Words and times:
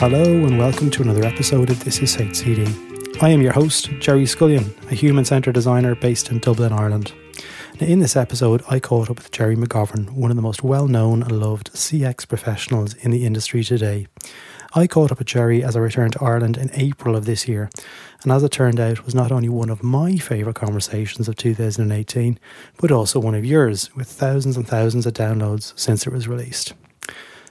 Hello, 0.00 0.24
and 0.24 0.56
welcome 0.56 0.88
to 0.92 1.02
another 1.02 1.24
episode 1.24 1.68
of 1.68 1.84
This 1.84 1.98
Is 1.98 2.16
HCD. 2.16 3.22
I 3.22 3.28
am 3.28 3.42
your 3.42 3.52
host, 3.52 3.90
Gerry 4.00 4.24
Scullion, 4.24 4.74
a 4.90 4.94
human 4.94 5.26
centre 5.26 5.52
designer 5.52 5.94
based 5.94 6.30
in 6.30 6.38
Dublin, 6.38 6.72
Ireland. 6.72 7.12
Now, 7.78 7.86
in 7.86 7.98
this 7.98 8.16
episode, 8.16 8.62
I 8.70 8.80
caught 8.80 9.10
up 9.10 9.18
with 9.18 9.30
Gerry 9.30 9.56
McGovern, 9.56 10.08
one 10.12 10.30
of 10.30 10.36
the 10.36 10.42
most 10.42 10.64
well 10.64 10.88
known 10.88 11.22
and 11.22 11.38
loved 11.38 11.74
CX 11.74 12.26
professionals 12.26 12.94
in 12.94 13.10
the 13.10 13.26
industry 13.26 13.62
today. 13.62 14.06
I 14.72 14.86
caught 14.86 15.12
up 15.12 15.18
with 15.18 15.28
Gerry 15.28 15.62
as 15.62 15.76
I 15.76 15.80
returned 15.80 16.14
to 16.14 16.24
Ireland 16.24 16.56
in 16.56 16.70
April 16.72 17.14
of 17.14 17.26
this 17.26 17.46
year, 17.46 17.68
and 18.22 18.32
as 18.32 18.42
it 18.42 18.52
turned 18.52 18.80
out, 18.80 19.04
was 19.04 19.14
not 19.14 19.30
only 19.30 19.50
one 19.50 19.68
of 19.68 19.82
my 19.82 20.16
favourite 20.16 20.56
conversations 20.56 21.28
of 21.28 21.36
2018, 21.36 22.38
but 22.78 22.90
also 22.90 23.20
one 23.20 23.34
of 23.34 23.44
yours, 23.44 23.94
with 23.94 24.08
thousands 24.08 24.56
and 24.56 24.66
thousands 24.66 25.04
of 25.04 25.12
downloads 25.12 25.78
since 25.78 26.06
it 26.06 26.12
was 26.14 26.26
released. 26.26 26.72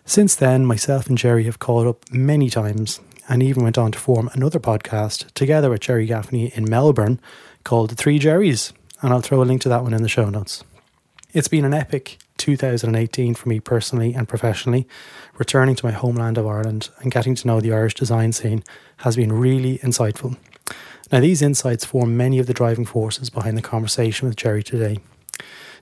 Since 0.09 0.37
then, 0.37 0.65
myself 0.65 1.05
and 1.05 1.15
Gerry 1.15 1.43
have 1.43 1.59
caught 1.59 1.85
up 1.85 2.11
many 2.11 2.49
times 2.49 2.99
and 3.27 3.43
even 3.43 3.61
went 3.61 3.77
on 3.77 3.91
to 3.91 3.99
form 3.99 4.27
another 4.33 4.59
podcast 4.59 5.31
together 5.35 5.69
with 5.69 5.81
Gerry 5.81 6.07
Gaffney 6.07 6.51
in 6.55 6.67
Melbourne 6.67 7.19
called 7.63 7.91
The 7.91 7.95
Three 7.95 8.17
Gerrys, 8.17 8.73
and 9.03 9.13
I'll 9.13 9.21
throw 9.21 9.39
a 9.39 9.45
link 9.45 9.61
to 9.61 9.69
that 9.69 9.83
one 9.83 9.93
in 9.93 10.01
the 10.01 10.09
show 10.09 10.27
notes. 10.27 10.63
It's 11.31 11.47
been 11.47 11.63
an 11.63 11.75
epic 11.75 12.17
2018 12.37 13.35
for 13.35 13.49
me 13.49 13.59
personally 13.59 14.15
and 14.15 14.27
professionally. 14.27 14.87
Returning 15.37 15.75
to 15.75 15.85
my 15.85 15.91
homeland 15.91 16.39
of 16.39 16.47
Ireland 16.47 16.89
and 17.01 17.11
getting 17.11 17.35
to 17.35 17.47
know 17.47 17.61
the 17.61 17.73
Irish 17.73 17.93
design 17.93 18.31
scene 18.31 18.63
has 18.97 19.15
been 19.15 19.31
really 19.31 19.77
insightful. 19.77 20.37
Now, 21.11 21.19
these 21.19 21.43
insights 21.43 21.85
form 21.85 22.17
many 22.17 22.39
of 22.39 22.47
the 22.47 22.53
driving 22.55 22.87
forces 22.87 23.29
behind 23.29 23.59
the 23.59 23.61
conversation 23.61 24.27
with 24.27 24.37
Gerry 24.37 24.63
today. 24.63 24.97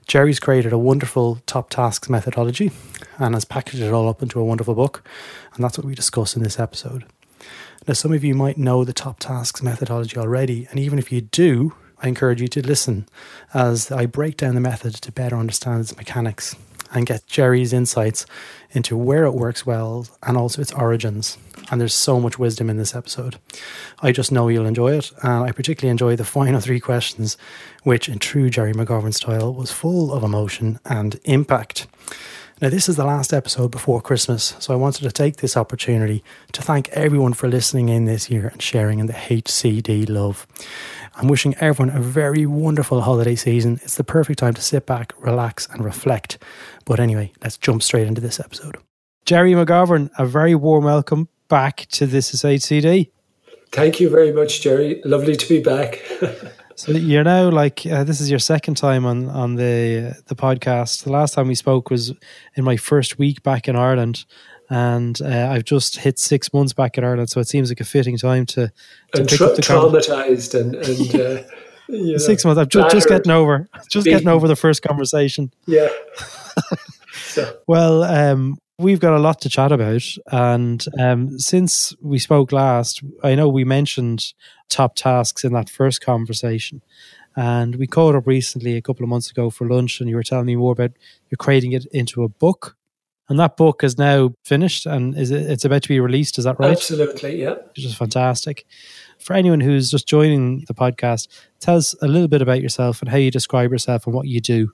Gerry's 0.08 0.40
created 0.40 0.72
a 0.72 0.78
wonderful 0.78 1.38
top 1.44 1.68
tasks 1.68 2.08
methodology 2.08 2.70
and 3.18 3.34
has 3.34 3.44
packaged 3.44 3.82
it 3.82 3.92
all 3.92 4.08
up 4.08 4.22
into 4.22 4.40
a 4.40 4.44
wonderful 4.44 4.74
book, 4.74 5.06
and 5.54 5.62
that's 5.62 5.76
what 5.76 5.86
we 5.86 5.94
discuss 5.94 6.34
in 6.34 6.42
this 6.42 6.58
episode. 6.58 7.04
Now, 7.86 7.92
some 7.92 8.14
of 8.14 8.24
you 8.24 8.34
might 8.34 8.56
know 8.56 8.84
the 8.84 8.94
top 8.94 9.18
tasks 9.18 9.62
methodology 9.62 10.16
already, 10.16 10.66
and 10.70 10.80
even 10.80 10.98
if 10.98 11.12
you 11.12 11.20
do, 11.20 11.74
I 12.02 12.08
encourage 12.08 12.40
you 12.40 12.48
to 12.48 12.66
listen 12.66 13.06
as 13.52 13.92
I 13.92 14.06
break 14.06 14.38
down 14.38 14.54
the 14.54 14.62
method 14.62 14.94
to 14.94 15.12
better 15.12 15.36
understand 15.36 15.82
its 15.82 15.94
mechanics 15.94 16.56
and 16.92 17.06
get 17.06 17.26
Gerry's 17.26 17.72
insights 17.72 18.26
into 18.70 18.96
where 18.96 19.24
it 19.24 19.32
works 19.32 19.66
well 19.66 20.06
and 20.22 20.36
also 20.36 20.60
its 20.60 20.72
origins. 20.72 21.38
And 21.70 21.80
there's 21.80 21.94
so 21.94 22.20
much 22.20 22.38
wisdom 22.38 22.70
in 22.70 22.76
this 22.78 22.94
episode. 22.94 23.36
I 24.00 24.12
just 24.12 24.32
know 24.32 24.48
you'll 24.48 24.66
enjoy 24.66 24.92
it. 24.96 25.10
And 25.22 25.44
I 25.44 25.52
particularly 25.52 25.90
enjoy 25.90 26.16
the 26.16 26.24
final 26.24 26.60
three 26.62 26.80
questions, 26.80 27.36
which, 27.82 28.08
in 28.08 28.18
true 28.18 28.50
Gerry 28.50 28.72
McGovern 28.72 29.14
style, 29.14 29.52
was 29.52 29.70
full 29.70 30.12
of 30.12 30.22
emotion 30.22 30.78
and 30.84 31.20
impact. 31.24 31.86
Now, 32.60 32.70
this 32.70 32.88
is 32.88 32.96
the 32.96 33.04
last 33.04 33.32
episode 33.32 33.70
before 33.70 34.00
Christmas, 34.00 34.56
so 34.58 34.74
I 34.74 34.76
wanted 34.76 35.04
to 35.04 35.12
take 35.12 35.36
this 35.36 35.56
opportunity 35.56 36.24
to 36.50 36.60
thank 36.60 36.88
everyone 36.88 37.32
for 37.32 37.48
listening 37.48 37.88
in 37.88 38.06
this 38.06 38.30
year 38.30 38.48
and 38.48 38.60
sharing 38.60 38.98
in 38.98 39.06
the 39.06 39.12
HCD 39.12 40.08
love. 40.08 40.44
I'm 41.14 41.28
wishing 41.28 41.54
everyone 41.60 41.96
a 41.96 42.00
very 42.00 42.46
wonderful 42.46 43.02
holiday 43.02 43.36
season. 43.36 43.78
It's 43.84 43.94
the 43.94 44.02
perfect 44.02 44.40
time 44.40 44.54
to 44.54 44.60
sit 44.60 44.86
back, 44.86 45.12
relax, 45.18 45.68
and 45.68 45.84
reflect. 45.84 46.42
But 46.84 46.98
anyway, 46.98 47.32
let's 47.44 47.56
jump 47.56 47.80
straight 47.80 48.08
into 48.08 48.20
this 48.20 48.40
episode. 48.40 48.76
Gerry 49.24 49.52
McGovern, 49.52 50.10
a 50.18 50.26
very 50.26 50.56
warm 50.56 50.82
welcome 50.82 51.28
back 51.46 51.86
to 51.92 52.06
This 52.06 52.34
Is 52.34 52.42
HCD. 52.42 53.12
Thank 53.70 54.00
you 54.00 54.10
very 54.10 54.32
much, 54.32 54.62
Gerry. 54.62 55.00
Lovely 55.04 55.36
to 55.36 55.48
be 55.48 55.62
back. 55.62 56.02
So 56.78 56.92
you're 56.92 57.24
now 57.24 57.50
like 57.50 57.84
uh, 57.86 58.04
this 58.04 58.20
is 58.20 58.30
your 58.30 58.38
second 58.38 58.76
time 58.76 59.04
on 59.04 59.28
on 59.28 59.56
the 59.56 60.14
the 60.28 60.36
podcast. 60.36 61.02
The 61.02 61.10
last 61.10 61.34
time 61.34 61.48
we 61.48 61.56
spoke 61.56 61.90
was 61.90 62.14
in 62.54 62.62
my 62.62 62.76
first 62.76 63.18
week 63.18 63.42
back 63.42 63.66
in 63.66 63.74
Ireland, 63.74 64.24
and 64.70 65.20
uh, 65.20 65.48
I've 65.50 65.64
just 65.64 65.96
hit 65.96 66.20
six 66.20 66.52
months 66.54 66.72
back 66.72 66.96
in 66.96 67.02
Ireland. 67.02 67.30
So 67.30 67.40
it 67.40 67.48
seems 67.48 67.68
like 67.68 67.80
a 67.80 67.84
fitting 67.84 68.16
time 68.16 68.46
to, 68.46 68.68
to 69.14 69.20
and 69.20 69.28
tra- 69.28 69.48
traumatized 69.48 70.54
and, 70.54 70.76
and 70.76 71.14
uh, 71.16 71.42
you 71.88 72.12
know, 72.12 72.18
six 72.18 72.44
months. 72.44 72.60
I'm 72.60 72.68
just, 72.68 72.94
just 72.94 73.08
getting 73.08 73.32
over 73.32 73.68
just 73.90 74.04
beaten. 74.04 74.18
getting 74.18 74.28
over 74.28 74.46
the 74.46 74.54
first 74.54 74.80
conversation. 74.82 75.52
Yeah. 75.66 75.88
so. 77.12 77.58
Well, 77.66 78.04
um, 78.04 78.56
we've 78.78 79.00
got 79.00 79.14
a 79.14 79.18
lot 79.18 79.40
to 79.40 79.48
chat 79.48 79.72
about. 79.72 80.04
And 80.30 80.84
um, 80.98 81.38
since 81.38 81.94
we 82.00 82.18
spoke 82.18 82.52
last, 82.52 83.02
I 83.22 83.34
know 83.34 83.48
we 83.48 83.64
mentioned 83.64 84.32
top 84.68 84.94
tasks 84.94 85.44
in 85.44 85.52
that 85.52 85.70
first 85.70 86.00
conversation. 86.00 86.82
And 87.36 87.76
we 87.76 87.86
caught 87.86 88.14
up 88.14 88.26
recently 88.26 88.76
a 88.76 88.82
couple 88.82 89.04
of 89.04 89.08
months 89.08 89.30
ago 89.30 89.50
for 89.50 89.68
lunch, 89.68 90.00
and 90.00 90.10
you 90.10 90.16
were 90.16 90.22
telling 90.22 90.46
me 90.46 90.56
more 90.56 90.72
about 90.72 90.90
you're 91.30 91.36
creating 91.36 91.72
it 91.72 91.86
into 91.92 92.24
a 92.24 92.28
book. 92.28 92.76
And 93.28 93.38
that 93.38 93.56
book 93.56 93.84
is 93.84 93.98
now 93.98 94.32
finished 94.44 94.86
and 94.86 95.16
is 95.16 95.30
it, 95.30 95.50
it's 95.50 95.64
about 95.64 95.82
to 95.82 95.88
be 95.88 96.00
released. 96.00 96.38
Is 96.38 96.44
that 96.44 96.58
right? 96.58 96.72
Absolutely, 96.72 97.40
yeah. 97.40 97.56
Which 97.76 97.84
is 97.84 97.94
fantastic. 97.94 98.64
For 99.18 99.34
anyone 99.34 99.60
who's 99.60 99.90
just 99.90 100.08
joining 100.08 100.64
the 100.66 100.74
podcast, 100.74 101.28
tell 101.60 101.76
us 101.76 101.94
a 102.00 102.08
little 102.08 102.28
bit 102.28 102.40
about 102.40 102.62
yourself 102.62 103.02
and 103.02 103.10
how 103.10 103.18
you 103.18 103.30
describe 103.30 103.70
yourself 103.70 104.06
and 104.06 104.14
what 104.14 104.28
you 104.28 104.40
do. 104.40 104.72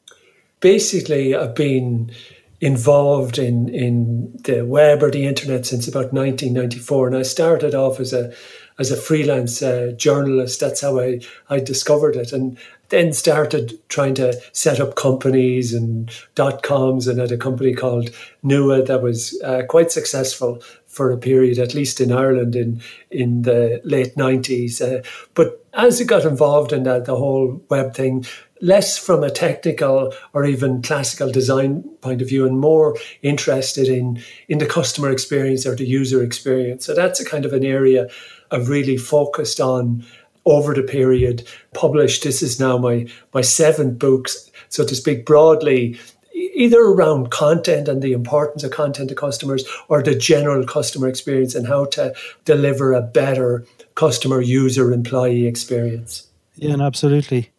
Basically, 0.61 1.35
I've 1.35 1.55
been 1.55 2.13
involved 2.61 3.39
in 3.39 3.69
in 3.69 4.33
the 4.45 4.65
web 4.65 5.03
or 5.03 5.11
the 5.11 5.27
internet 5.27 5.67
since 5.67 5.89
about 5.89 6.13
1994, 6.13 7.09
and 7.09 7.17
I 7.17 7.23
started 7.23 7.75
off 7.75 7.99
as 7.99 8.13
a 8.13 8.33
as 8.79 8.91
a 8.91 8.97
freelance 8.97 9.63
uh, 9.63 9.93
journalist. 9.97 10.61
That's 10.61 10.81
how 10.81 10.99
I 11.01 11.21
I 11.49 11.61
discovered 11.61 12.17
it, 12.17 12.33
and 12.33 12.59
then 12.89 13.13
started 13.13 13.79
trying 13.89 14.15
to 14.15 14.41
set 14.53 14.81
up 14.81 14.95
companies 14.95 15.73
and 15.73 16.11
dot 16.35 16.63
coms, 16.63 17.07
and 17.07 17.19
had 17.19 17.33
a 17.33 17.37
company 17.37 17.75
called 17.75 18.11
Nua 18.45 18.87
that 18.87 19.03
was 19.03 19.41
uh, 19.43 19.63
quite 19.69 19.91
successful 19.91 20.63
for 20.87 21.11
a 21.11 21.19
period, 21.19 21.59
at 21.59 21.75
least 21.75 22.01
in 22.01 22.13
Ireland 22.13 22.55
in 22.55 22.81
in 23.11 23.43
the 23.43 23.81
late 23.85 24.15
90s. 24.17 24.81
Uh, 24.81 25.03
but 25.35 25.65
as 25.73 26.01
it 26.01 26.07
got 26.07 26.25
involved 26.25 26.73
in 26.73 26.85
that, 26.85 27.05
the 27.05 27.17
whole 27.17 27.61
web 27.69 27.95
thing, 27.95 28.25
less 28.61 28.97
from 28.97 29.23
a 29.23 29.31
technical 29.31 30.15
or 30.33 30.45
even 30.45 30.81
classical 30.81 31.31
design 31.31 31.83
point 32.01 32.23
of 32.23 32.29
view 32.29 32.47
and 32.47 32.59
more 32.59 32.97
interested 33.23 33.89
in 33.89 34.23
in 34.49 34.59
the 34.59 34.67
customer 34.67 35.11
experience 35.11 35.67
or 35.67 35.75
the 35.75 35.87
user 35.87 36.23
experience 36.23 36.87
so 36.87 36.95
that's 36.95 37.21
a 37.21 37.25
kind 37.25 37.45
of 37.45 37.53
an 37.53 37.65
area 37.65 38.09
i've 38.51 38.69
really 38.69 38.97
focused 38.97 39.61
on 39.61 40.05
over 40.47 40.75
the 40.75 40.83
period 40.83 41.47
published 41.73 42.23
this 42.23 42.43
is 42.43 42.61
now 42.61 42.77
my 42.77 43.07
my 43.33 43.41
seventh 43.41 43.99
books 43.99 44.51
so 44.69 44.85
to 44.85 44.95
speak 44.95 45.25
broadly 45.25 45.99
either 46.35 46.81
around 46.81 47.31
content 47.31 47.89
and 47.89 48.03
the 48.03 48.13
importance 48.13 48.63
of 48.63 48.71
content 48.71 49.09
to 49.09 49.15
customers 49.15 49.65
or 49.89 50.03
the 50.03 50.15
general 50.15 50.67
customer 50.67 51.09
experience 51.09 51.55
and 51.55 51.67
how 51.67 51.85
to 51.85 52.15
deliver 52.45 52.93
a 52.93 53.01
better 53.01 53.65
customer 53.95 54.41
user 54.41 54.93
employee 54.93 55.47
experience 55.47 56.27
yeah 56.57 56.77
absolutely 56.81 57.51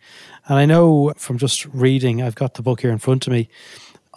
and 0.47 0.59
I 0.59 0.65
know 0.65 1.11
from 1.17 1.37
just 1.37 1.65
reading, 1.65 2.21
I've 2.21 2.35
got 2.35 2.53
the 2.53 2.61
book 2.61 2.81
here 2.81 2.91
in 2.91 2.99
front 2.99 3.25
of 3.25 3.33
me, 3.33 3.49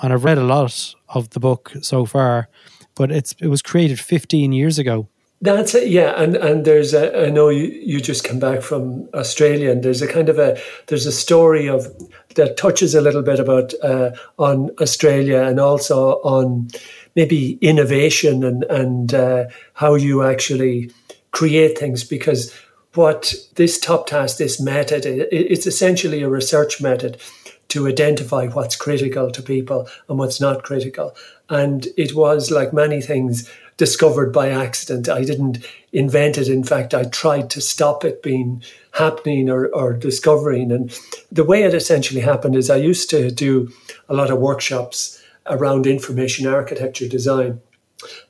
and 0.02 0.12
I've 0.12 0.24
read 0.24 0.38
a 0.38 0.44
lot 0.44 0.94
of 1.08 1.30
the 1.30 1.40
book 1.40 1.72
so 1.80 2.04
far, 2.04 2.48
but 2.94 3.10
it's 3.10 3.34
it 3.40 3.48
was 3.48 3.62
created 3.62 3.98
15 3.98 4.52
years 4.52 4.78
ago. 4.78 5.08
That's 5.40 5.74
it, 5.74 5.88
yeah. 5.88 6.20
And 6.20 6.34
and 6.34 6.64
there's 6.64 6.94
a, 6.94 7.26
I 7.26 7.30
know 7.30 7.48
you, 7.48 7.66
you 7.66 8.00
just 8.00 8.24
come 8.24 8.40
back 8.40 8.60
from 8.60 9.08
Australia, 9.14 9.70
and 9.70 9.84
there's 9.84 10.02
a 10.02 10.08
kind 10.08 10.28
of 10.28 10.38
a 10.38 10.60
there's 10.88 11.06
a 11.06 11.12
story 11.12 11.68
of 11.68 11.86
that 12.34 12.56
touches 12.56 12.94
a 12.94 13.00
little 13.00 13.22
bit 13.22 13.38
about 13.38 13.72
uh, 13.82 14.10
on 14.38 14.70
Australia 14.80 15.42
and 15.42 15.60
also 15.60 16.14
on 16.22 16.68
maybe 17.14 17.56
innovation 17.60 18.42
and 18.42 18.64
and 18.64 19.14
uh, 19.14 19.44
how 19.74 19.94
you 19.94 20.24
actually 20.24 20.90
create 21.30 21.78
things 21.78 22.02
because 22.02 22.52
what 22.94 23.32
this 23.54 23.78
top 23.78 24.08
task, 24.08 24.38
this 24.38 24.60
method, 24.60 25.06
it's 25.06 25.66
essentially 25.66 26.22
a 26.22 26.28
research 26.28 26.80
method 26.80 27.16
to 27.68 27.86
identify 27.86 28.46
what's 28.48 28.74
critical 28.74 29.30
to 29.30 29.42
people 29.42 29.88
and 30.08 30.18
what's 30.18 30.40
not 30.40 30.64
critical. 30.64 31.14
And 31.48 31.86
it 31.96 32.14
was 32.14 32.50
like 32.50 32.72
many 32.72 33.00
things 33.00 33.48
discovered 33.78 34.32
by 34.32 34.50
accident. 34.50 35.08
I 35.08 35.24
didn't 35.24 35.64
invent 35.92 36.36
it. 36.36 36.48
In 36.48 36.64
fact, 36.64 36.92
I 36.92 37.04
tried 37.04 37.48
to 37.50 37.60
stop 37.62 38.04
it 38.04 38.22
being 38.22 38.62
happening 38.92 39.48
or, 39.48 39.68
or 39.68 39.94
discovering. 39.94 40.70
And 40.70 40.96
the 41.32 41.44
way 41.44 41.62
it 41.62 41.72
essentially 41.72 42.20
happened 42.20 42.56
is 42.56 42.68
I 42.68 42.76
used 42.76 43.08
to 43.10 43.30
do 43.30 43.72
a 44.08 44.14
lot 44.14 44.30
of 44.30 44.38
workshops 44.38 45.22
around 45.46 45.86
information 45.86 46.46
architecture 46.46 47.08
design. 47.08 47.60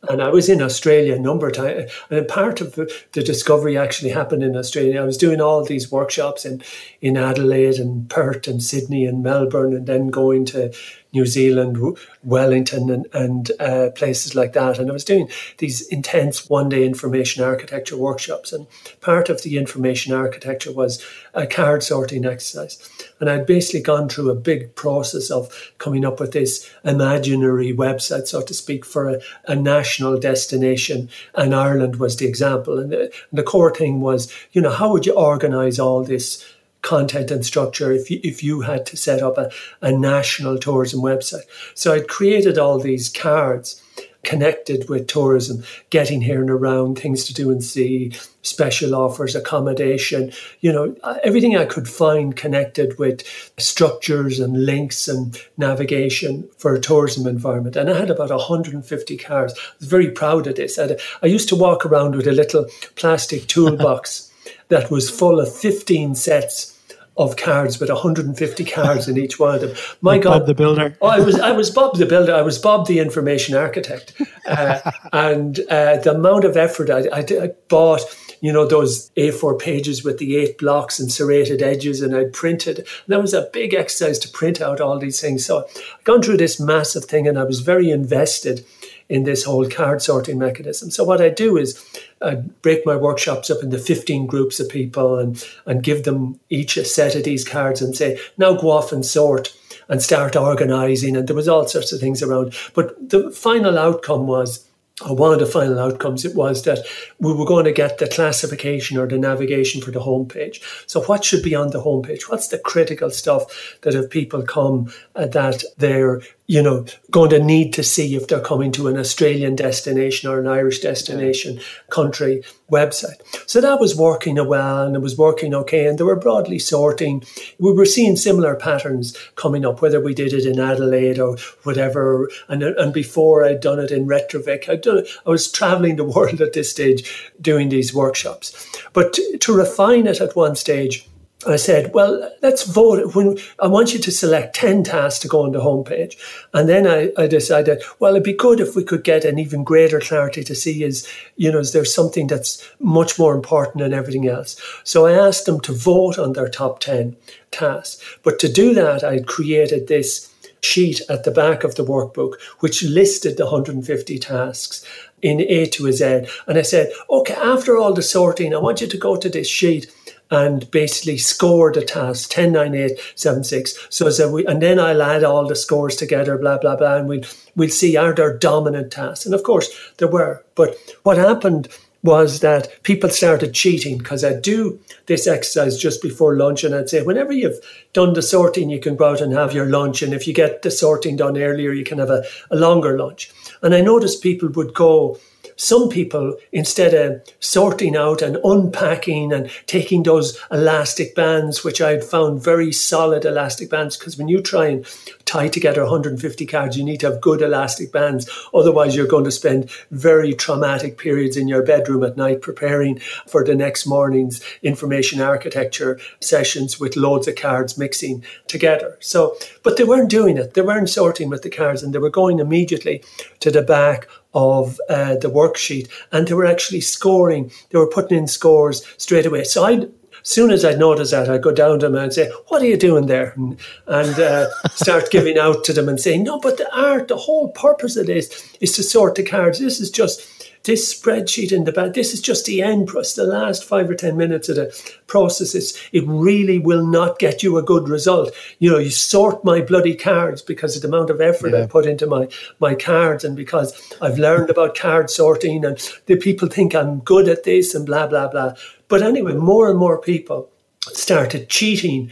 And 0.08 0.22
I 0.22 0.28
was 0.28 0.48
in 0.48 0.62
Australia 0.62 1.14
a 1.14 1.18
number 1.18 1.48
of 1.48 1.54
times. 1.54 1.90
And 2.10 2.28
part 2.28 2.60
of 2.60 2.74
the, 2.74 2.86
discovery 3.12 3.76
actually 3.76 4.10
happened 4.10 4.42
in 4.42 4.56
Australia. 4.56 5.00
I 5.00 5.04
was 5.04 5.18
doing 5.18 5.40
all 5.40 5.64
these 5.64 5.92
workshops 5.92 6.44
in, 6.44 6.62
in 7.00 7.16
Adelaide 7.16 7.74
and 7.74 8.08
Perth 8.08 8.48
and 8.48 8.62
Sydney 8.62 9.04
and 9.04 9.22
Melbourne, 9.22 9.74
and 9.74 9.86
then 9.86 10.08
going 10.08 10.46
to 10.46 10.72
New 11.12 11.24
Zealand, 11.24 11.98
Wellington, 12.22 12.90
and, 12.90 13.06
and 13.14 13.50
uh, 13.60 13.90
places 13.94 14.34
like 14.34 14.52
that. 14.52 14.78
And 14.78 14.90
I 14.90 14.92
was 14.92 15.04
doing 15.04 15.28
these 15.56 15.86
intense 15.88 16.48
one 16.50 16.68
day 16.68 16.84
information 16.84 17.42
architecture 17.42 17.96
workshops. 17.96 18.52
And 18.52 18.66
part 19.00 19.28
of 19.28 19.42
the 19.42 19.56
information 19.56 20.12
architecture 20.12 20.72
was 20.72 21.04
a 21.32 21.46
card 21.46 21.82
sorting 21.82 22.26
exercise. 22.26 22.78
And 23.20 23.30
I'd 23.30 23.46
basically 23.46 23.80
gone 23.80 24.08
through 24.08 24.30
a 24.30 24.34
big 24.34 24.74
process 24.74 25.30
of 25.30 25.72
coming 25.78 26.04
up 26.04 26.20
with 26.20 26.32
this 26.32 26.70
imaginary 26.84 27.72
website, 27.74 28.26
so 28.26 28.42
to 28.42 28.54
speak, 28.54 28.84
for 28.84 29.08
a, 29.08 29.20
a 29.46 29.56
national 29.56 30.18
destination. 30.18 31.08
And 31.34 31.54
Ireland 31.54 31.96
was 31.96 32.16
the 32.16 32.26
example. 32.26 32.78
And 32.78 32.92
the, 32.92 33.02
and 33.30 33.38
the 33.38 33.42
core 33.42 33.74
thing 33.74 34.00
was, 34.00 34.32
you 34.52 34.60
know, 34.60 34.70
how 34.70 34.92
would 34.92 35.06
you 35.06 35.14
organize 35.14 35.78
all 35.78 36.04
this? 36.04 36.44
Content 36.82 37.30
and 37.30 37.44
structure 37.44 37.92
if 37.92 38.10
you, 38.10 38.20
if 38.22 38.42
you 38.42 38.60
had 38.60 38.86
to 38.86 38.96
set 38.96 39.22
up 39.22 39.36
a, 39.38 39.50
a 39.82 39.92
national 39.92 40.58
tourism 40.58 41.00
website. 41.00 41.42
So 41.74 41.92
I'd 41.92 42.08
created 42.08 42.58
all 42.58 42.78
these 42.78 43.08
cards 43.08 43.82
connected 44.24 44.88
with 44.88 45.06
tourism, 45.06 45.62
getting 45.90 46.20
here 46.20 46.40
and 46.40 46.50
around, 46.50 46.98
things 46.98 47.24
to 47.24 47.32
do 47.32 47.50
and 47.50 47.62
see, 47.62 48.12
special 48.42 48.94
offers, 48.94 49.34
accommodation, 49.34 50.32
you 50.60 50.72
know, 50.72 50.94
uh, 51.02 51.18
everything 51.22 51.56
I 51.56 51.64
could 51.64 51.88
find 51.88 52.36
connected 52.36 52.98
with 52.98 53.22
structures 53.58 54.40
and 54.40 54.66
links 54.66 55.08
and 55.08 55.40
navigation 55.56 56.48
for 56.58 56.74
a 56.74 56.80
tourism 56.80 57.26
environment. 57.26 57.76
And 57.76 57.88
I 57.88 57.98
had 57.98 58.10
about 58.10 58.30
150 58.30 59.16
cars. 59.16 59.52
I 59.52 59.60
was 59.78 59.88
very 59.88 60.10
proud 60.10 60.46
of 60.46 60.56
this. 60.56 60.78
I, 60.78 60.96
I 61.22 61.26
used 61.26 61.48
to 61.50 61.56
walk 61.56 61.86
around 61.86 62.14
with 62.14 62.26
a 62.26 62.32
little 62.32 62.66
plastic 62.96 63.46
toolbox 63.46 64.27
that 64.68 64.90
was 64.90 65.10
full 65.10 65.40
of 65.40 65.54
15 65.54 66.14
sets 66.14 66.78
of 67.18 67.36
cards 67.36 67.80
with 67.80 67.90
150 67.90 68.64
cards 68.64 69.08
in 69.08 69.18
each 69.18 69.40
one 69.40 69.56
of 69.56 69.60
them. 69.60 69.74
My 70.00 70.12
like 70.12 70.22
God, 70.22 70.38
Bob 70.38 70.46
the 70.46 70.54
Builder. 70.54 70.96
oh, 71.02 71.08
I 71.08 71.18
was 71.18 71.38
I 71.38 71.50
was 71.50 71.68
Bob 71.70 71.96
the 71.96 72.06
Builder. 72.06 72.34
I 72.34 72.42
was 72.42 72.58
Bob 72.58 72.86
the 72.86 73.00
Information 73.00 73.56
Architect, 73.56 74.20
uh, 74.46 74.92
and 75.12 75.58
uh, 75.68 75.96
the 75.96 76.14
amount 76.14 76.44
of 76.44 76.56
effort 76.56 76.88
I, 76.90 77.08
I, 77.12 77.20
I, 77.20 77.50
bought. 77.68 78.02
You 78.40 78.52
know 78.52 78.68
those 78.68 79.10
A4 79.16 79.58
pages 79.58 80.04
with 80.04 80.18
the 80.18 80.36
eight 80.36 80.58
blocks 80.58 81.00
and 81.00 81.10
serrated 81.10 81.60
edges, 81.60 82.00
and 82.00 82.14
I 82.14 82.26
printed. 82.26 82.78
And 82.78 82.86
that 83.08 83.20
was 83.20 83.34
a 83.34 83.50
big 83.52 83.74
exercise 83.74 84.20
to 84.20 84.28
print 84.28 84.60
out 84.60 84.80
all 84.80 84.96
these 84.96 85.20
things. 85.20 85.44
So 85.44 85.66
I've 85.66 86.04
gone 86.04 86.22
through 86.22 86.36
this 86.36 86.60
massive 86.60 87.06
thing, 87.06 87.26
and 87.26 87.36
I 87.36 87.42
was 87.42 87.58
very 87.58 87.90
invested 87.90 88.64
in 89.08 89.24
this 89.24 89.44
whole 89.44 89.68
card 89.68 90.02
sorting 90.02 90.38
mechanism. 90.38 90.90
So 90.90 91.04
what 91.04 91.20
I 91.20 91.30
do 91.30 91.56
is 91.56 91.82
I 92.20 92.36
break 92.36 92.84
my 92.84 92.96
workshops 92.96 93.50
up 93.50 93.62
into 93.62 93.78
15 93.78 94.26
groups 94.26 94.60
of 94.60 94.68
people 94.68 95.18
and, 95.18 95.42
and 95.66 95.82
give 95.82 96.04
them 96.04 96.38
each 96.50 96.76
a 96.76 96.84
set 96.84 97.14
of 97.14 97.24
these 97.24 97.48
cards 97.48 97.80
and 97.80 97.96
say, 97.96 98.18
now 98.36 98.54
go 98.54 98.70
off 98.70 98.92
and 98.92 99.04
sort 99.04 99.56
and 99.88 100.02
start 100.02 100.36
organizing. 100.36 101.16
And 101.16 101.26
there 101.26 101.36
was 101.36 101.48
all 101.48 101.66
sorts 101.66 101.92
of 101.92 102.00
things 102.00 102.22
around. 102.22 102.54
But 102.74 103.10
the 103.10 103.30
final 103.30 103.78
outcome 103.78 104.26
was 104.26 104.68
or 105.06 105.14
one 105.14 105.32
of 105.32 105.38
the 105.38 105.46
final 105.46 105.78
outcomes 105.78 106.24
it 106.24 106.34
was 106.34 106.64
that 106.64 106.84
we 107.20 107.32
were 107.32 107.44
going 107.44 107.64
to 107.64 107.72
get 107.72 107.98
the 107.98 108.08
classification 108.08 108.98
or 108.98 109.06
the 109.06 109.18
navigation 109.18 109.80
for 109.80 109.90
the 109.90 110.00
homepage. 110.00 110.60
So 110.88 111.02
what 111.02 111.24
should 111.24 111.42
be 111.42 111.54
on 111.54 111.70
the 111.70 111.80
homepage? 111.80 112.22
What's 112.28 112.48
the 112.48 112.58
critical 112.58 113.10
stuff 113.10 113.78
that 113.82 113.94
if 113.94 114.10
people 114.10 114.42
come 114.42 114.92
uh, 115.14 115.26
that 115.26 115.62
they're 115.76 116.22
you 116.48 116.62
know, 116.62 116.86
going 117.10 117.28
to 117.28 117.44
need 117.44 117.74
to 117.74 117.82
see 117.82 118.16
if 118.16 118.26
they're 118.26 118.40
coming 118.40 118.72
to 118.72 118.88
an 118.88 118.96
Australian 118.96 119.54
destination 119.54 120.30
or 120.30 120.40
an 120.40 120.48
Irish 120.48 120.80
destination 120.80 121.56
yeah. 121.56 121.62
country 121.90 122.42
website. 122.72 123.20
So 123.46 123.60
that 123.60 123.78
was 123.78 123.94
working 123.94 124.36
well 124.46 124.86
and 124.86 124.96
it 124.96 125.00
was 125.00 125.18
working 125.18 125.54
okay. 125.54 125.86
And 125.86 125.98
they 125.98 126.04
were 126.04 126.16
broadly 126.16 126.58
sorting. 126.58 127.22
We 127.58 127.72
were 127.72 127.84
seeing 127.84 128.16
similar 128.16 128.54
patterns 128.54 129.14
coming 129.36 129.66
up, 129.66 129.82
whether 129.82 130.00
we 130.00 130.14
did 130.14 130.32
it 130.32 130.46
in 130.46 130.58
Adelaide 130.58 131.18
or 131.18 131.36
whatever. 131.64 132.30
And, 132.48 132.62
and 132.62 132.94
before 132.94 133.44
I'd 133.44 133.60
done 133.60 133.78
it 133.78 133.90
in 133.90 134.06
Reykjavik, 134.06 134.70
I'd 134.70 134.80
done 134.80 134.98
it, 134.98 135.08
I 135.26 135.30
was 135.30 135.52
traveling 135.52 135.96
the 135.96 136.04
world 136.04 136.40
at 136.40 136.54
this 136.54 136.70
stage 136.70 137.30
doing 137.42 137.68
these 137.68 137.92
workshops. 137.92 138.66
But 138.94 139.12
to, 139.12 139.36
to 139.36 139.52
refine 139.54 140.06
it 140.06 140.22
at 140.22 140.34
one 140.34 140.56
stage, 140.56 141.06
I 141.46 141.54
said, 141.54 141.94
well, 141.94 142.32
let's 142.42 142.64
vote. 142.64 143.14
When 143.14 143.38
I 143.60 143.68
want 143.68 143.94
you 143.94 144.00
to 144.00 144.10
select 144.10 144.56
10 144.56 144.82
tasks 144.82 145.20
to 145.20 145.28
go 145.28 145.42
on 145.42 145.52
the 145.52 145.60
homepage. 145.60 146.16
And 146.52 146.68
then 146.68 146.84
I, 146.84 147.12
I 147.16 147.28
decided, 147.28 147.82
well, 148.00 148.14
it'd 148.14 148.24
be 148.24 148.32
good 148.32 148.58
if 148.58 148.74
we 148.74 148.82
could 148.82 149.04
get 149.04 149.24
an 149.24 149.38
even 149.38 149.62
greater 149.62 150.00
clarity 150.00 150.42
to 150.42 150.54
see 150.56 150.82
is, 150.82 151.08
you 151.36 151.52
know, 151.52 151.60
is 151.60 151.72
there 151.72 151.84
something 151.84 152.26
that's 152.26 152.68
much 152.80 153.20
more 153.20 153.36
important 153.36 153.78
than 153.78 153.94
everything 153.94 154.26
else? 154.26 154.60
So 154.82 155.06
I 155.06 155.12
asked 155.12 155.46
them 155.46 155.60
to 155.60 155.72
vote 155.72 156.18
on 156.18 156.32
their 156.32 156.48
top 156.48 156.80
10 156.80 157.16
tasks. 157.52 158.02
But 158.24 158.40
to 158.40 158.52
do 158.52 158.74
that, 158.74 159.04
I 159.04 159.20
created 159.20 159.86
this 159.86 160.34
sheet 160.60 161.00
at 161.08 161.22
the 161.22 161.30
back 161.30 161.62
of 161.62 161.76
the 161.76 161.84
workbook, 161.84 162.34
which 162.58 162.82
listed 162.82 163.36
the 163.36 163.44
150 163.44 164.18
tasks 164.18 164.84
in 165.22 165.40
A 165.40 165.66
to 165.66 165.92
Z. 165.92 166.26
And 166.48 166.58
I 166.58 166.62
said, 166.62 166.92
okay, 167.08 167.34
after 167.34 167.76
all 167.76 167.94
the 167.94 168.02
sorting, 168.02 168.52
I 168.54 168.58
want 168.58 168.80
you 168.80 168.88
to 168.88 168.98
go 168.98 169.14
to 169.14 169.28
this 169.28 169.48
sheet 169.48 169.92
and 170.30 170.70
basically 170.70 171.18
score 171.18 171.72
the 171.72 171.82
task 171.82 172.30
10, 172.30 172.52
9, 172.52 172.74
8, 172.74 172.98
7, 173.14 173.44
6. 173.44 173.86
So 173.90 174.06
as 174.06 174.20
we, 174.26 174.46
and 174.46 174.62
then 174.62 174.78
I'll 174.78 175.02
add 175.02 175.24
all 175.24 175.46
the 175.46 175.56
scores 175.56 175.96
together, 175.96 176.36
blah, 176.36 176.58
blah, 176.58 176.76
blah, 176.76 176.96
and 176.96 177.08
we'll, 177.08 177.22
we'll 177.56 177.70
see 177.70 177.96
are 177.96 178.14
there 178.14 178.36
dominant 178.36 178.92
tasks. 178.92 179.24
And 179.24 179.34
of 179.34 179.42
course, 179.42 179.68
there 179.98 180.08
were. 180.08 180.44
But 180.54 180.76
what 181.02 181.16
happened 181.16 181.68
was 182.02 182.40
that 182.40 182.82
people 182.84 183.10
started 183.10 183.54
cheating 183.54 183.98
because 183.98 184.22
I'd 184.22 184.42
do 184.42 184.78
this 185.06 185.26
exercise 185.26 185.76
just 185.76 186.00
before 186.00 186.36
lunch 186.36 186.62
and 186.62 186.74
I'd 186.74 186.88
say, 186.88 187.02
whenever 187.02 187.32
you've 187.32 187.58
done 187.92 188.12
the 188.12 188.22
sorting, 188.22 188.70
you 188.70 188.78
can 188.78 188.94
go 188.94 189.10
out 189.10 189.20
and 189.20 189.32
have 189.32 189.52
your 189.52 189.66
lunch. 189.66 190.02
And 190.02 190.14
if 190.14 190.26
you 190.26 190.32
get 190.32 190.62
the 190.62 190.70
sorting 190.70 191.16
done 191.16 191.36
earlier, 191.36 191.72
you 191.72 191.84
can 191.84 191.98
have 191.98 192.10
a, 192.10 192.22
a 192.50 192.56
longer 192.56 192.96
lunch. 192.96 193.32
And 193.62 193.74
I 193.74 193.80
noticed 193.80 194.22
people 194.22 194.48
would 194.50 194.74
go 194.74 195.18
some 195.58 195.88
people, 195.88 196.36
instead 196.52 196.94
of 196.94 197.20
sorting 197.40 197.96
out 197.96 198.22
and 198.22 198.38
unpacking 198.44 199.32
and 199.32 199.50
taking 199.66 200.04
those 200.04 200.38
elastic 200.52 201.16
bands, 201.16 201.64
which 201.64 201.80
I'd 201.80 202.04
found 202.04 202.42
very 202.42 202.70
solid 202.70 203.24
elastic 203.24 203.68
bands, 203.68 203.96
because 203.96 204.16
when 204.16 204.28
you 204.28 204.40
try 204.40 204.68
and 204.68 204.86
tie 205.24 205.48
together 205.48 205.82
150 205.82 206.46
cards, 206.46 206.78
you 206.78 206.84
need 206.84 207.00
to 207.00 207.10
have 207.10 207.20
good 207.20 207.42
elastic 207.42 207.90
bands. 207.90 208.30
Otherwise, 208.54 208.94
you're 208.94 209.08
going 209.08 209.24
to 209.24 209.32
spend 209.32 209.68
very 209.90 210.32
traumatic 210.32 210.96
periods 210.96 211.36
in 211.36 211.48
your 211.48 211.64
bedroom 211.64 212.04
at 212.04 212.16
night 212.16 212.40
preparing 212.40 213.00
for 213.26 213.44
the 213.44 213.56
next 213.56 213.84
morning's 213.84 214.40
information 214.62 215.20
architecture 215.20 215.98
sessions 216.20 216.78
with 216.78 216.96
loads 216.96 217.26
of 217.26 217.34
cards 217.34 217.76
mixing 217.76 218.24
together. 218.46 218.96
So, 219.00 219.36
but 219.64 219.76
they 219.76 219.84
weren't 219.84 220.08
doing 220.08 220.36
it. 220.38 220.54
They 220.54 220.62
weren't 220.62 220.88
sorting 220.88 221.28
with 221.28 221.42
the 221.42 221.50
cards 221.50 221.82
and 221.82 221.92
they 221.92 221.98
were 221.98 222.10
going 222.10 222.38
immediately 222.38 223.02
to 223.40 223.50
the 223.50 223.62
back 223.62 224.06
of 224.34 224.80
uh, 224.88 225.14
the 225.16 225.30
worksheet 225.30 225.88
and 226.12 226.28
they 226.28 226.34
were 226.34 226.46
actually 226.46 226.80
scoring 226.80 227.50
they 227.70 227.78
were 227.78 227.88
putting 227.88 228.18
in 228.18 228.28
scores 228.28 228.84
straight 228.98 229.26
away 229.26 229.44
so 229.44 229.64
i 229.64 229.86
as 230.22 230.30
soon 230.30 230.50
as 230.50 230.64
I'd 230.64 230.78
notice 230.78 231.12
that, 231.12 231.30
I'd 231.30 231.42
go 231.42 231.52
down 231.52 231.78
to 231.78 231.86
them 231.86 231.94
and 231.94 232.12
say, 232.12 232.30
What 232.48 232.60
are 232.60 232.66
you 232.66 232.76
doing 232.76 233.06
there? 233.06 233.32
And, 233.36 233.56
and 233.86 234.18
uh, 234.18 234.50
start 234.74 235.10
giving 235.10 235.38
out 235.38 235.64
to 235.64 235.72
them 235.72 235.88
and 235.88 236.00
saying, 236.00 236.24
No, 236.24 236.38
but 236.38 236.58
the 236.58 236.68
art, 236.76 237.08
the 237.08 237.16
whole 237.16 237.48
purpose 237.48 237.96
of 237.96 238.06
this 238.06 238.56
is 238.60 238.72
to 238.72 238.82
sort 238.82 239.14
the 239.14 239.22
cards. 239.22 239.58
This 239.58 239.80
is 239.80 239.90
just 239.90 240.47
this 240.68 240.94
spreadsheet 240.94 241.50
in 241.50 241.64
the 241.64 241.72
back, 241.72 241.94
this 241.94 242.12
is 242.12 242.20
just 242.20 242.44
the 242.44 242.60
end 242.60 242.86
process, 242.86 243.14
the 243.14 243.24
last 243.24 243.64
five 243.64 243.88
or 243.88 243.94
10 243.94 244.18
minutes 244.18 244.50
of 244.50 244.56
the 244.56 244.92
process. 245.06 245.54
It's, 245.54 245.72
it 245.92 246.04
really 246.06 246.58
will 246.58 246.86
not 246.86 247.18
get 247.18 247.42
you 247.42 247.56
a 247.56 247.62
good 247.62 247.88
result. 247.88 248.34
You 248.58 248.72
know, 248.72 248.78
you 248.78 248.90
sort 248.90 249.42
my 249.42 249.62
bloody 249.62 249.94
cards 249.94 250.42
because 250.42 250.76
of 250.76 250.82
the 250.82 250.88
amount 250.88 251.08
of 251.08 251.22
effort 251.22 251.52
yeah. 251.52 251.62
I 251.62 251.66
put 251.66 251.86
into 251.86 252.06
my, 252.06 252.28
my 252.60 252.74
cards 252.74 253.24
and 253.24 253.34
because 253.34 253.96
I've 254.02 254.18
learned 254.18 254.50
about 254.50 254.76
card 254.76 255.08
sorting 255.08 255.64
and 255.64 255.78
the 256.04 256.16
people 256.16 256.48
think 256.48 256.74
I'm 256.74 257.00
good 257.00 257.28
at 257.28 257.44
this 257.44 257.74
and 257.74 257.86
blah, 257.86 258.06
blah, 258.06 258.28
blah. 258.28 258.52
But 258.88 259.02
anyway, 259.02 259.32
more 259.32 259.70
and 259.70 259.78
more 259.78 259.98
people 259.98 260.50
started 260.92 261.48
cheating 261.48 262.10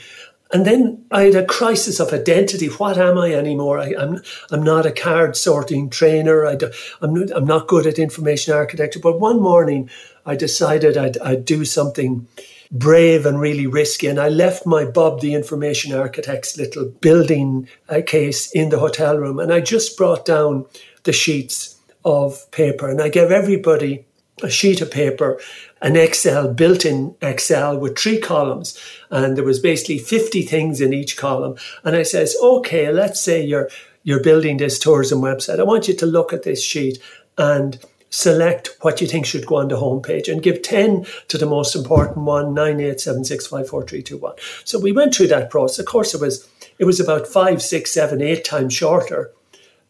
and 0.53 0.65
then 0.65 1.05
I 1.11 1.23
had 1.23 1.35
a 1.35 1.45
crisis 1.45 1.99
of 1.99 2.13
identity. 2.13 2.67
What 2.69 2.99
am 2.99 3.19
I 3.19 3.33
anymore? 3.33 3.79
I, 3.79 3.89
am 3.89 3.99
I'm, 3.99 4.23
I'm 4.51 4.63
not 4.63 4.87
a 4.87 4.93
card 4.93 5.37
sorting 5.37 5.91
trainer. 5.91 6.47
I 6.47 6.55
do, 6.55 6.71
I'm, 7.03 7.15
not, 7.15 7.31
I'm 7.37 7.47
not 7.47 7.67
good 7.67 7.87
at 7.87 7.99
information 7.99 8.55
architecture. 8.55 9.01
But 9.01 9.19
one 9.19 9.41
morning, 9.41 9.91
I 10.25 10.37
decided 10.37 10.97
I'd, 10.97 11.19
I'd 11.19 11.45
do 11.45 11.65
something 11.65 12.29
brave 12.71 13.27
and 13.27 13.41
really 13.41 13.67
risky. 13.67 14.07
And 14.07 14.21
I 14.21 14.29
left 14.29 14.67
my 14.67 14.85
Bob 14.85 15.21
the 15.21 15.35
Information 15.35 15.93
Architect's 15.93 16.57
little 16.57 16.87
building 17.01 17.69
uh, 17.89 18.03
case 18.07 18.51
in 18.53 18.69
the 18.69 18.79
hotel 18.79 19.19
room. 19.19 19.41
And 19.41 19.53
I 19.53 19.61
just 19.61 19.97
brought 19.97 20.25
down 20.25 20.67
the 21.03 21.13
sheets 21.13 21.77
of 22.05 22.49
paper 22.53 22.89
and 22.89 23.01
I 23.03 23.09
gave 23.09 23.33
everybody 23.33 24.05
a 24.43 24.51
sheet 24.51 24.81
of 24.81 24.91
paper, 24.91 25.41
an 25.81 25.97
Excel, 25.97 26.53
built 26.53 26.85
in 26.85 27.15
Excel 27.23 27.79
with 27.79 27.99
three 27.99 28.19
columns. 28.19 28.79
And 29.11 29.37
there 29.37 29.45
was 29.45 29.61
basically 29.61 29.99
50 29.99 30.43
things 30.43 30.81
in 30.81 30.93
each 30.93 31.17
column. 31.17 31.57
And 31.85 31.97
I 31.97 32.03
says, 32.03 32.37
okay, 32.43 32.93
let's 32.93 33.21
say 33.21 33.43
you're, 33.43 33.71
you're 34.03 34.23
building 34.23 34.59
this 34.59 34.79
tourism 34.79 35.21
website. 35.21 35.59
I 35.59 35.65
want 35.65 35.89
you 35.89 35.95
to 35.95 36.07
look 36.07 36.33
at 36.33 36.43
this 36.43 36.63
sheet 36.63 36.99
and 37.39 37.79
select 38.11 38.77
what 38.81 39.01
you 39.01 39.07
think 39.07 39.27
should 39.27 39.47
go 39.47 39.57
on 39.57 39.69
the 39.69 39.77
homepage 39.77 40.31
and 40.31 40.43
give 40.43 40.63
10 40.63 41.07
to 41.29 41.39
the 41.39 41.47
most 41.47 41.75
important 41.75 42.19
one, 42.19 42.55
9876543321. 42.55 44.39
So 44.65 44.79
we 44.79 44.93
went 44.93 45.15
through 45.15 45.29
that 45.29 45.51
process. 45.51 45.81
Of 45.81 45.87
course, 45.87 46.15
it 46.15 46.21
was 46.21 46.49
it 46.79 46.85
was 46.85 47.01
about 47.01 47.27
five, 47.27 47.63
six, 47.63 47.91
seven, 47.91 48.21
eight 48.21 48.45
times 48.45 48.75
shorter 48.75 49.33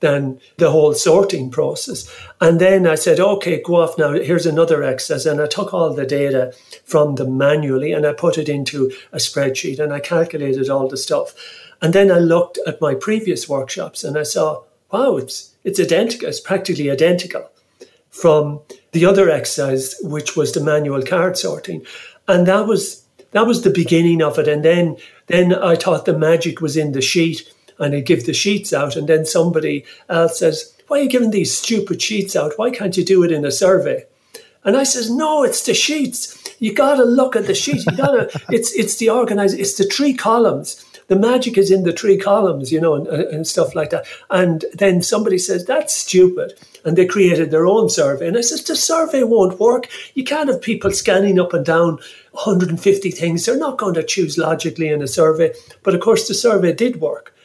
than 0.01 0.39
the 0.59 0.71
whole 0.71 0.93
sorting 0.93 1.51
process. 1.51 2.11
And 2.41 2.61
then 2.61 2.87
I 2.87 2.97
said, 2.97 3.19
okay, 3.19 3.63
go 3.63 3.77
off 3.77 3.99
now. 3.99 4.13
Here's 4.13 4.47
another 4.47 4.83
exercise. 4.83 5.27
And 5.27 5.41
I 5.41 5.47
took 5.47 5.73
all 5.73 5.93
the 5.93 6.07
data 6.07 6.53
from 6.85 7.15
them 7.15 7.39
manually 7.39 7.93
and 7.93 8.07
I 8.07 8.13
put 8.13 8.39
it 8.39 8.49
into 8.49 8.93
a 9.13 9.17
spreadsheet 9.17 9.79
and 9.79 9.93
I 9.93 10.01
calculated 10.01 10.69
all 10.69 10.89
the 10.89 10.97
stuff. 10.97 11.35
And 11.81 11.93
then 11.93 12.11
I 12.11 12.19
looked 12.19 12.59
at 12.67 12.81
my 12.81 12.95
previous 12.95 13.49
workshops 13.49 14.05
and 14.05 14.19
I 14.19 14.23
saw, 14.23 14.63
wow, 14.93 15.17
it's 15.17 15.55
it's 15.65 15.81
identical. 15.81 16.29
It's 16.29 16.41
practically 16.41 16.91
identical 16.91 17.51
from 18.11 18.61
the 18.93 19.05
other 19.05 19.29
exercise, 19.29 19.97
which 20.03 20.37
was 20.37 20.53
the 20.53 20.63
manual 20.63 21.03
card 21.03 21.37
sorting. 21.37 21.85
And 22.29 22.47
that 22.47 22.67
was 22.67 23.03
that 23.33 23.47
was 23.47 23.63
the 23.63 23.71
beginning 23.71 24.23
of 24.23 24.39
it. 24.39 24.49
And 24.49 24.65
then 24.65 24.97
then 25.27 25.55
I 25.55 25.77
thought 25.77 26.05
the 26.05 26.19
magic 26.19 26.61
was 26.61 26.77
in 26.77 26.93
the 26.93 27.03
sheet 27.03 27.53
and 27.79 27.95
I 27.95 28.01
give 28.01 28.27
the 28.27 28.35
sheets 28.35 28.73
out. 28.73 28.97
And 28.97 29.09
then 29.09 29.25
somebody 29.25 29.85
else 30.09 30.39
says, 30.39 30.75
Why 30.89 31.01
are 31.01 31.03
you 31.03 31.09
giving 31.09 31.31
these 31.31 31.57
stupid 31.57 32.01
sheets 32.01 32.37
out? 32.37 32.55
Why 32.57 32.71
can't 32.71 32.97
you 32.97 33.05
do 33.05 33.23
it 33.23 33.33
in 33.33 33.45
a 33.45 33.51
survey? 33.51 34.05
And 34.65 34.77
I 34.77 34.83
says, 34.83 35.11
No, 35.11 35.45
it's 35.45 35.65
the 35.65 35.75
sheets. 35.75 36.37
You 36.59 36.73
gotta 36.73 37.05
look 37.05 37.37
at 37.37 37.47
the 37.47 37.55
sheets. 37.55 37.87
You 37.87 37.97
gotta 37.97 38.31
it's 38.51 38.73
it's 38.75 38.97
the 38.97 39.11
organized 39.11 39.59
it's 39.59 39.77
the 39.77 39.85
three 39.85 40.15
columns. 40.15 40.85
The 41.09 41.17
magic 41.17 41.57
is 41.57 41.71
in 41.71 41.85
the 41.85 41.93
three 41.93 42.19
columns, 42.19 42.73
you 42.73 42.81
know, 42.81 42.95
and, 42.95 43.07
and 43.07 43.47
stuff 43.47 43.77
like 43.77 43.91
that. 43.91 44.07
And 44.29 44.65
then 44.75 45.03
somebody 45.03 45.39
says, 45.39 45.65
That's 45.65 45.95
stupid. 45.95 46.55
And 46.85 46.97
they 46.97 47.07
created 47.07 47.51
their 47.51 47.67
own 47.67 47.89
survey. 47.91 48.27
And 48.27 48.37
I 48.37 48.41
says, 48.41 48.65
The 48.65 48.75
survey 48.75 49.23
won't 49.23 49.61
work. 49.61 49.89
You 50.15 50.25
can't 50.25 50.49
have 50.49 50.61
people 50.61 50.91
scanning 50.91 51.39
up 51.39 51.55
and 51.55 51.65
down 51.65 51.99
150 52.33 53.11
things. 53.13 53.47
They're 53.47 53.57
not 53.57 53.79
going 53.79 53.95
to 53.95 54.03
choose 54.03 54.37
logically 54.37 54.89
in 54.89 55.01
a 55.01 55.07
survey. 55.07 55.55
But 55.85 55.95
of 55.95 56.01
course, 56.01 56.27
the 56.27 56.35
survey 56.35 56.73
did 56.73 57.01
work. 57.01 57.36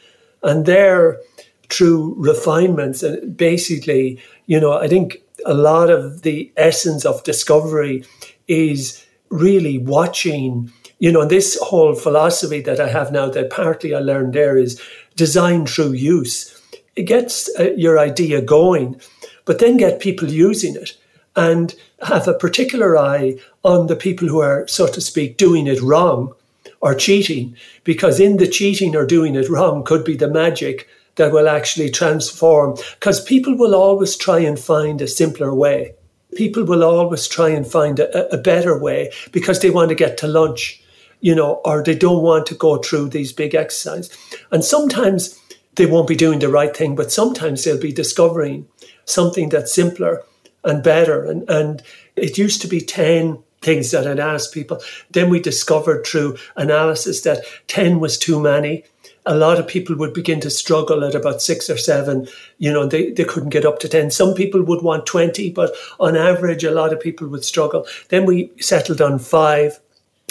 And 0.42 0.66
there, 0.66 1.20
through 1.68 2.14
refinements, 2.18 3.02
and 3.02 3.36
basically, 3.36 4.20
you 4.46 4.60
know, 4.60 4.72
I 4.72 4.88
think 4.88 5.22
a 5.46 5.54
lot 5.54 5.90
of 5.90 6.22
the 6.22 6.52
essence 6.56 7.04
of 7.04 7.24
discovery 7.24 8.04
is 8.48 9.04
really 9.30 9.78
watching, 9.78 10.70
you 10.98 11.10
know, 11.10 11.24
this 11.24 11.58
whole 11.60 11.94
philosophy 11.94 12.60
that 12.60 12.80
I 12.80 12.88
have 12.88 13.12
now 13.12 13.28
that 13.30 13.50
partly 13.50 13.94
I 13.94 14.00
learned 14.00 14.34
there 14.34 14.58
is 14.58 14.80
design 15.16 15.66
through 15.66 15.92
use. 15.92 16.60
It 16.96 17.04
gets 17.04 17.48
uh, 17.58 17.70
your 17.76 17.98
idea 17.98 18.42
going, 18.42 19.00
but 19.44 19.58
then 19.58 19.76
get 19.78 20.00
people 20.00 20.28
using 20.28 20.76
it 20.76 20.96
and 21.34 21.74
have 22.06 22.28
a 22.28 22.34
particular 22.34 22.98
eye 22.98 23.38
on 23.64 23.86
the 23.86 23.96
people 23.96 24.28
who 24.28 24.40
are, 24.40 24.66
so 24.68 24.86
to 24.86 25.00
speak, 25.00 25.38
doing 25.38 25.66
it 25.66 25.80
wrong 25.80 26.34
or 26.82 26.94
cheating, 26.94 27.56
because 27.84 28.20
in 28.20 28.36
the 28.36 28.46
cheating 28.46 28.94
or 28.94 29.06
doing 29.06 29.36
it 29.36 29.48
wrong 29.48 29.84
could 29.84 30.04
be 30.04 30.16
the 30.16 30.28
magic 30.28 30.88
that 31.14 31.32
will 31.32 31.48
actually 31.48 31.88
transform. 31.88 32.76
Because 32.98 33.22
people 33.22 33.56
will 33.56 33.74
always 33.74 34.16
try 34.16 34.40
and 34.40 34.58
find 34.58 35.00
a 35.00 35.06
simpler 35.06 35.54
way. 35.54 35.94
People 36.34 36.64
will 36.64 36.82
always 36.82 37.28
try 37.28 37.50
and 37.50 37.66
find 37.66 38.00
a, 38.00 38.34
a 38.34 38.38
better 38.38 38.78
way 38.78 39.12
because 39.30 39.60
they 39.60 39.70
want 39.70 39.90
to 39.90 39.94
get 39.94 40.18
to 40.18 40.26
lunch, 40.26 40.82
you 41.20 41.34
know, 41.34 41.60
or 41.64 41.82
they 41.82 41.94
don't 41.94 42.22
want 42.22 42.46
to 42.46 42.54
go 42.54 42.78
through 42.78 43.10
these 43.10 43.32
big 43.32 43.54
exercises. 43.54 44.10
And 44.50 44.64
sometimes 44.64 45.38
they 45.76 45.86
won't 45.86 46.08
be 46.08 46.16
doing 46.16 46.40
the 46.40 46.48
right 46.48 46.76
thing, 46.76 46.96
but 46.96 47.12
sometimes 47.12 47.62
they'll 47.62 47.78
be 47.78 47.92
discovering 47.92 48.66
something 49.04 49.50
that's 49.50 49.72
simpler 49.72 50.22
and 50.64 50.82
better. 50.82 51.24
And, 51.24 51.48
and 51.48 51.82
it 52.16 52.38
used 52.38 52.60
to 52.62 52.68
be 52.68 52.80
10 52.80 53.42
things 53.62 53.90
that 53.92 54.06
I'd 54.06 54.20
asked 54.20 54.52
people. 54.52 54.80
Then 55.10 55.30
we 55.30 55.40
discovered 55.40 56.06
through 56.06 56.36
analysis 56.56 57.22
that 57.22 57.44
10 57.68 58.00
was 58.00 58.18
too 58.18 58.40
many. 58.40 58.84
A 59.24 59.36
lot 59.36 59.58
of 59.58 59.68
people 59.68 59.96
would 59.96 60.12
begin 60.12 60.40
to 60.40 60.50
struggle 60.50 61.04
at 61.04 61.14
about 61.14 61.40
six 61.40 61.70
or 61.70 61.76
seven. 61.76 62.28
You 62.58 62.72
know, 62.72 62.86
they, 62.86 63.12
they 63.12 63.24
couldn't 63.24 63.50
get 63.50 63.64
up 63.64 63.78
to 63.80 63.88
10. 63.88 64.10
Some 64.10 64.34
people 64.34 64.62
would 64.62 64.82
want 64.82 65.06
20, 65.06 65.50
but 65.52 65.72
on 66.00 66.16
average, 66.16 66.64
a 66.64 66.72
lot 66.72 66.92
of 66.92 67.00
people 67.00 67.28
would 67.28 67.44
struggle. 67.44 67.86
Then 68.08 68.26
we 68.26 68.50
settled 68.60 69.00
on 69.00 69.18
five. 69.18 69.78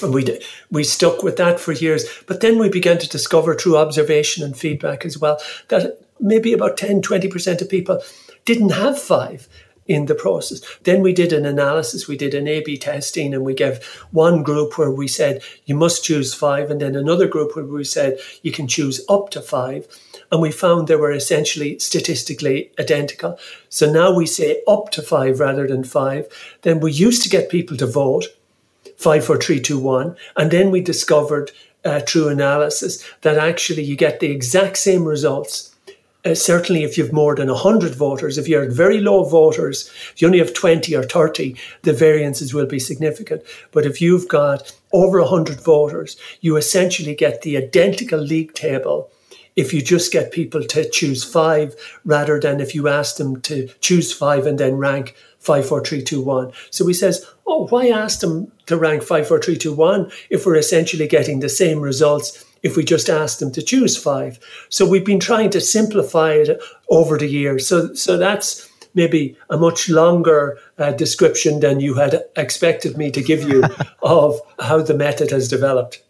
And 0.03 0.15
we 0.15 0.39
we 0.71 0.83
stuck 0.83 1.21
with 1.21 1.37
that 1.37 1.59
for 1.59 1.73
years. 1.73 2.05
But 2.25 2.41
then 2.41 2.57
we 2.57 2.69
began 2.69 2.97
to 2.97 3.07
discover 3.07 3.53
through 3.53 3.77
observation 3.77 4.43
and 4.43 4.57
feedback 4.57 5.05
as 5.05 5.19
well 5.19 5.37
that 5.67 6.01
maybe 6.19 6.53
about 6.53 6.77
10, 6.77 7.03
20% 7.03 7.61
of 7.61 7.69
people 7.69 8.01
didn't 8.45 8.71
have 8.71 8.99
five 8.99 9.47
in 9.93 10.05
the 10.05 10.15
process. 10.15 10.61
Then 10.83 11.01
we 11.01 11.13
did 11.13 11.33
an 11.33 11.45
analysis, 11.45 12.07
we 12.07 12.17
did 12.17 12.33
an 12.33 12.47
A 12.47 12.61
B 12.61 12.77
testing, 12.77 13.33
and 13.33 13.43
we 13.43 13.53
gave 13.53 13.83
one 14.11 14.43
group 14.43 14.77
where 14.77 14.91
we 14.91 15.07
said 15.07 15.43
you 15.65 15.75
must 15.75 16.03
choose 16.03 16.33
five, 16.33 16.71
and 16.71 16.79
then 16.79 16.95
another 16.95 17.27
group 17.27 17.55
where 17.55 17.65
we 17.65 17.83
said 17.83 18.17
you 18.41 18.51
can 18.51 18.67
choose 18.67 19.05
up 19.07 19.29
to 19.31 19.41
five. 19.41 19.87
And 20.31 20.41
we 20.41 20.51
found 20.51 20.87
they 20.87 20.95
were 20.95 21.11
essentially 21.11 21.77
statistically 21.79 22.71
identical. 22.79 23.37
So 23.69 23.91
now 23.91 24.15
we 24.15 24.25
say 24.25 24.61
up 24.65 24.89
to 24.91 25.01
five 25.01 25.39
rather 25.39 25.67
than 25.67 25.83
five. 25.83 26.23
Then 26.61 26.79
we 26.79 26.91
used 27.07 27.21
to 27.23 27.29
get 27.29 27.49
people 27.49 27.77
to 27.77 27.85
vote 27.85 28.25
five, 28.97 29.25
four, 29.25 29.37
three, 29.37 29.59
two, 29.59 29.79
one. 29.79 30.15
And 30.35 30.51
then 30.51 30.71
we 30.71 30.81
discovered 30.81 31.51
uh, 31.83 31.99
through 32.07 32.29
analysis 32.29 33.03
that 33.21 33.37
actually 33.37 33.83
you 33.83 33.97
get 33.97 34.19
the 34.19 34.31
exact 34.31 34.77
same 34.77 35.03
results 35.03 35.70
uh, 36.23 36.35
certainly 36.35 36.83
if 36.83 36.97
you've 36.97 37.13
more 37.13 37.35
than 37.35 37.49
100 37.49 37.95
voters, 37.95 38.37
if 38.37 38.47
you're 38.47 38.69
very 38.69 38.99
low 38.99 39.23
voters, 39.23 39.89
if 40.13 40.21
you 40.21 40.27
only 40.27 40.39
have 40.39 40.53
20 40.53 40.95
or 40.95 41.03
30, 41.03 41.55
the 41.83 41.93
variances 41.93 42.53
will 42.53 42.65
be 42.65 42.79
significant. 42.79 43.41
But 43.71 43.85
if 43.85 44.01
you've 44.01 44.27
got 44.27 44.71
over 44.93 45.19
100 45.19 45.59
voters, 45.61 46.17
you 46.41 46.57
essentially 46.57 47.15
get 47.15 47.41
the 47.41 47.57
identical 47.57 48.19
league 48.19 48.53
table 48.53 49.11
if 49.55 49.73
you 49.73 49.81
just 49.81 50.13
get 50.13 50.31
people 50.31 50.63
to 50.63 50.89
choose 50.89 51.23
five 51.23 51.75
rather 52.05 52.39
than 52.39 52.61
if 52.61 52.73
you 52.73 52.87
ask 52.87 53.17
them 53.17 53.41
to 53.41 53.67
choose 53.81 54.13
five 54.13 54.45
and 54.45 54.59
then 54.59 54.75
rank 54.75 55.15
five, 55.39 55.67
four, 55.67 55.83
three, 55.83 56.01
two, 56.01 56.21
one. 56.21 56.51
So 56.69 56.87
he 56.87 56.93
says, 56.93 57.25
Oh, 57.45 57.67
why 57.67 57.89
ask 57.89 58.21
them 58.21 58.51
to 58.67 58.77
rank 58.77 59.03
five, 59.03 59.27
four, 59.27 59.41
three, 59.41 59.57
two, 59.57 59.73
one 59.73 60.09
if 60.29 60.45
we're 60.45 60.55
essentially 60.55 61.07
getting 61.07 61.39
the 61.39 61.49
same 61.49 61.79
results 61.79 62.45
if 62.63 62.75
we 62.75 62.83
just 62.83 63.09
ask 63.09 63.39
them 63.39 63.51
to 63.51 63.61
choose 63.61 63.97
five. 63.97 64.39
So 64.69 64.87
we've 64.87 65.05
been 65.05 65.19
trying 65.19 65.49
to 65.51 65.61
simplify 65.61 66.33
it 66.33 66.61
over 66.89 67.17
the 67.17 67.27
years. 67.27 67.67
So, 67.67 67.93
so 67.93 68.17
that's 68.17 68.69
maybe 68.93 69.37
a 69.49 69.57
much 69.57 69.89
longer 69.89 70.57
uh, 70.77 70.91
description 70.91 71.59
than 71.59 71.79
you 71.79 71.95
had 71.95 72.23
expected 72.35 72.97
me 72.97 73.09
to 73.11 73.21
give 73.21 73.43
you 73.43 73.63
of 74.03 74.39
how 74.59 74.81
the 74.81 74.93
method 74.93 75.31
has 75.31 75.47
developed. 75.47 76.03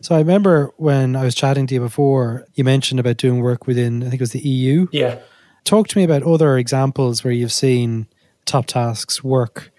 So 0.00 0.14
I 0.14 0.18
remember 0.18 0.72
when 0.76 1.16
I 1.16 1.24
was 1.24 1.34
chatting 1.34 1.66
to 1.68 1.74
you 1.74 1.80
before, 1.80 2.46
you 2.54 2.64
mentioned 2.64 3.00
about 3.00 3.16
doing 3.16 3.40
work 3.40 3.66
within, 3.66 4.02
I 4.02 4.06
think 4.06 4.20
it 4.20 4.20
was 4.20 4.32
the 4.32 4.40
EU. 4.40 4.86
Yeah. 4.92 5.18
Talk 5.64 5.88
to 5.88 5.98
me 5.98 6.04
about 6.04 6.22
other 6.22 6.58
examples 6.58 7.24
where 7.24 7.32
you've 7.32 7.52
seen 7.52 8.06
top 8.44 8.66
tasks 8.66 9.24
work. 9.24 9.72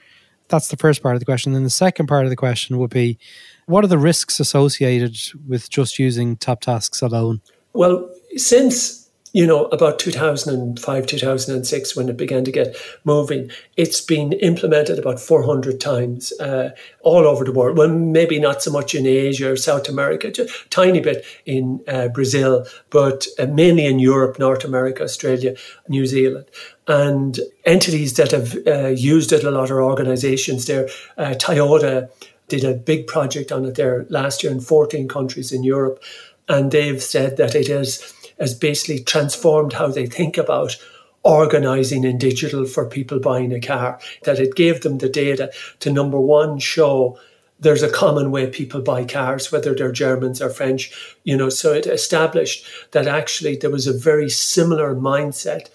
That's 0.49 0.69
the 0.69 0.77
first 0.77 1.03
part 1.03 1.15
of 1.15 1.19
the 1.19 1.25
question. 1.25 1.53
Then 1.53 1.63
the 1.63 1.69
second 1.69 2.07
part 2.07 2.25
of 2.25 2.29
the 2.29 2.35
question 2.35 2.77
would 2.77 2.89
be 2.89 3.19
what 3.67 3.83
are 3.83 3.87
the 3.87 3.97
risks 3.97 4.39
associated 4.39 5.17
with 5.47 5.69
just 5.69 5.99
using 5.99 6.35
top 6.37 6.61
tasks 6.61 7.01
alone? 7.01 7.41
Well, 7.73 8.09
since 8.35 9.07
you 9.33 9.45
know, 9.45 9.65
about 9.65 9.99
2005, 9.99 11.05
2006, 11.05 11.95
when 11.95 12.09
it 12.09 12.17
began 12.17 12.43
to 12.43 12.51
get 12.51 12.75
moving, 13.03 13.51
it's 13.75 14.01
been 14.01 14.33
implemented 14.33 14.97
about 14.97 15.19
400 15.19 15.79
times 15.79 16.31
uh, 16.39 16.71
all 17.01 17.27
over 17.27 17.43
the 17.43 17.51
world. 17.51 17.77
Well, 17.77 17.89
maybe 17.89 18.39
not 18.39 18.63
so 18.63 18.71
much 18.71 18.95
in 18.95 19.05
Asia 19.05 19.51
or 19.51 19.55
South 19.55 19.89
America, 19.89 20.31
just 20.31 20.65
a 20.65 20.69
tiny 20.69 21.01
bit 21.01 21.23
in 21.45 21.81
uh, 21.87 22.07
Brazil, 22.07 22.65
but 22.89 23.27
uh, 23.37 23.45
mainly 23.45 23.85
in 23.85 23.99
Europe, 23.99 24.39
North 24.39 24.63
America, 24.63 25.03
Australia, 25.03 25.55
New 25.87 26.07
Zealand. 26.07 26.45
And 26.87 27.39
entities 27.65 28.15
that 28.15 28.31
have 28.31 28.57
uh, 28.65 28.87
used 28.87 29.33
it, 29.33 29.43
a 29.43 29.51
lot 29.51 29.69
of 29.69 29.77
organizations 29.77 30.65
there, 30.65 30.87
uh, 31.17 31.35
Toyota 31.37 32.09
did 32.47 32.63
a 32.63 32.73
big 32.73 33.07
project 33.07 33.51
on 33.51 33.65
it 33.65 33.75
there 33.75 34.05
last 34.09 34.43
year 34.43 34.51
in 34.51 34.59
14 34.59 35.07
countries 35.07 35.51
in 35.51 35.63
Europe. 35.63 36.01
And 36.47 36.71
they've 36.71 37.01
said 37.01 37.37
that 37.37 37.55
it 37.55 37.67
has, 37.67 38.13
has 38.39 38.53
basically 38.53 39.03
transformed 39.03 39.73
how 39.73 39.87
they 39.87 40.05
think 40.05 40.37
about 40.37 40.77
organizing 41.23 42.05
in 42.05 42.17
digital 42.17 42.65
for 42.65 42.87
people 42.87 43.19
buying 43.19 43.51
a 43.51 43.59
car, 43.59 43.99
that 44.23 44.39
it 44.39 44.55
gave 44.55 44.81
them 44.81 44.99
the 44.99 45.09
data 45.09 45.51
to 45.81 45.91
number 45.91 46.19
one, 46.19 46.57
show 46.57 47.19
there's 47.59 47.83
a 47.83 47.91
common 47.91 48.31
way 48.31 48.47
people 48.47 48.81
buy 48.81 49.03
cars, 49.03 49.51
whether 49.51 49.73
they're 49.73 49.91
Germans 49.91 50.41
or 50.41 50.49
French, 50.49 51.17
you 51.23 51.35
know. 51.35 51.49
So 51.49 51.73
it 51.73 51.87
established 51.87 52.65
that 52.91 53.07
actually 53.07 53.57
there 53.57 53.71
was 53.71 53.87
a 53.87 53.97
very 53.97 54.29
similar 54.29 54.95
mindset 54.95 55.69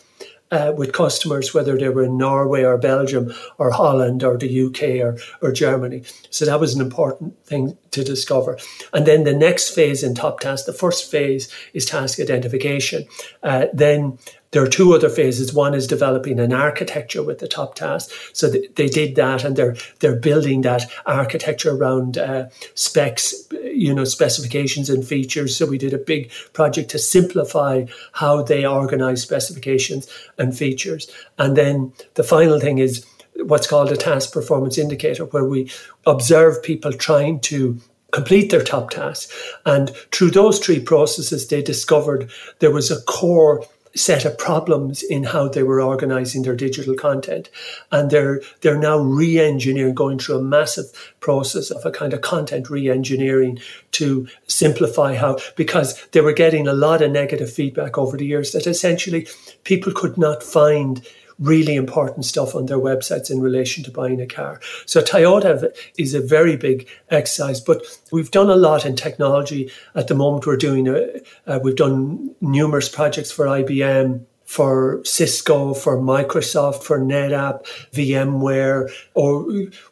uh, 0.52 0.72
with 0.76 0.92
customers, 0.92 1.54
whether 1.54 1.76
they 1.76 1.88
were 1.88 2.04
in 2.04 2.18
Norway 2.18 2.62
or 2.62 2.78
Belgium 2.78 3.32
or 3.58 3.70
Holland 3.70 4.22
or 4.22 4.36
the 4.36 4.66
UK 4.66 5.04
or, 5.04 5.18
or 5.40 5.50
Germany. 5.50 6.02
So 6.30 6.44
that 6.44 6.60
was 6.60 6.74
an 6.74 6.82
important 6.82 7.44
thing 7.46 7.76
to 7.90 8.04
discover. 8.04 8.58
And 8.92 9.06
then 9.06 9.24
the 9.24 9.34
next 9.34 9.70
phase 9.70 10.02
in 10.02 10.14
Top 10.14 10.40
Task, 10.40 10.66
the 10.66 10.72
first 10.72 11.10
phase 11.10 11.52
is 11.72 11.86
task 11.86 12.20
identification. 12.20 13.06
Uh, 13.42 13.66
then 13.72 14.18
there 14.52 14.62
are 14.62 14.68
two 14.68 14.94
other 14.94 15.08
phases. 15.08 15.52
One 15.52 15.74
is 15.74 15.86
developing 15.86 16.38
an 16.38 16.52
architecture 16.52 17.22
with 17.22 17.38
the 17.38 17.48
top 17.48 17.74
task. 17.74 18.10
So 18.32 18.50
th- 18.50 18.74
they 18.74 18.86
did 18.86 19.16
that, 19.16 19.44
and 19.44 19.56
they're 19.56 19.76
they're 20.00 20.16
building 20.16 20.62
that 20.62 20.90
architecture 21.04 21.72
around 21.72 22.18
uh, 22.18 22.48
specs, 22.74 23.34
you 23.64 23.94
know, 23.94 24.04
specifications 24.04 24.88
and 24.88 25.06
features. 25.06 25.56
So 25.56 25.66
we 25.66 25.78
did 25.78 25.94
a 25.94 25.98
big 25.98 26.30
project 26.52 26.90
to 26.90 26.98
simplify 26.98 27.86
how 28.12 28.42
they 28.42 28.64
organize 28.64 29.22
specifications 29.22 30.06
and 30.38 30.56
features. 30.56 31.10
And 31.38 31.56
then 31.56 31.92
the 32.14 32.22
final 32.22 32.60
thing 32.60 32.78
is 32.78 33.06
what's 33.36 33.66
called 33.66 33.90
a 33.90 33.96
task 33.96 34.32
performance 34.32 34.76
indicator, 34.76 35.24
where 35.24 35.44
we 35.44 35.70
observe 36.06 36.62
people 36.62 36.92
trying 36.92 37.40
to 37.40 37.80
complete 38.12 38.50
their 38.50 38.62
top 38.62 38.90
task. 38.90 39.30
And 39.64 39.90
through 40.12 40.30
those 40.32 40.58
three 40.58 40.80
processes, 40.80 41.48
they 41.48 41.62
discovered 41.62 42.30
there 42.58 42.70
was 42.70 42.90
a 42.90 43.00
core 43.02 43.64
set 43.94 44.24
of 44.24 44.38
problems 44.38 45.02
in 45.02 45.24
how 45.24 45.48
they 45.48 45.62
were 45.62 45.80
organizing 45.80 46.42
their 46.42 46.56
digital 46.56 46.94
content. 46.94 47.50
And 47.90 48.10
they're 48.10 48.40
they're 48.60 48.78
now 48.78 48.98
re-engineering 48.98 49.94
going 49.94 50.18
through 50.18 50.38
a 50.38 50.42
massive 50.42 51.14
process 51.20 51.70
of 51.70 51.84
a 51.84 51.90
kind 51.90 52.12
of 52.12 52.20
content 52.20 52.70
re-engineering 52.70 53.60
to 53.92 54.26
simplify 54.46 55.14
how 55.14 55.38
because 55.56 56.00
they 56.12 56.20
were 56.20 56.32
getting 56.32 56.66
a 56.66 56.72
lot 56.72 57.02
of 57.02 57.10
negative 57.10 57.52
feedback 57.52 57.98
over 57.98 58.16
the 58.16 58.26
years 58.26 58.52
that 58.52 58.66
essentially 58.66 59.28
people 59.64 59.92
could 59.92 60.16
not 60.16 60.42
find 60.42 61.06
really 61.38 61.74
important 61.74 62.24
stuff 62.24 62.54
on 62.54 62.66
their 62.66 62.78
websites 62.78 63.30
in 63.30 63.40
relation 63.40 63.84
to 63.84 63.90
buying 63.90 64.20
a 64.20 64.26
car. 64.26 64.60
So 64.86 65.00
Toyota 65.00 65.74
is 65.98 66.14
a 66.14 66.20
very 66.20 66.56
big 66.56 66.88
exercise, 67.10 67.60
but 67.60 67.82
we've 68.10 68.30
done 68.30 68.50
a 68.50 68.56
lot 68.56 68.84
in 68.84 68.96
technology. 68.96 69.70
At 69.94 70.08
the 70.08 70.14
moment, 70.14 70.46
we're 70.46 70.56
doing 70.56 70.88
a, 70.88 71.20
uh, 71.46 71.60
we've 71.62 71.76
done 71.76 72.34
numerous 72.40 72.88
projects 72.88 73.30
for 73.30 73.46
IBM, 73.46 74.24
for 74.52 75.00
Cisco, 75.04 75.72
for 75.72 75.96
Microsoft, 75.96 76.82
for 76.82 76.98
NetApp, 76.98 77.64
VMware, 77.92 78.90
or 79.14 79.46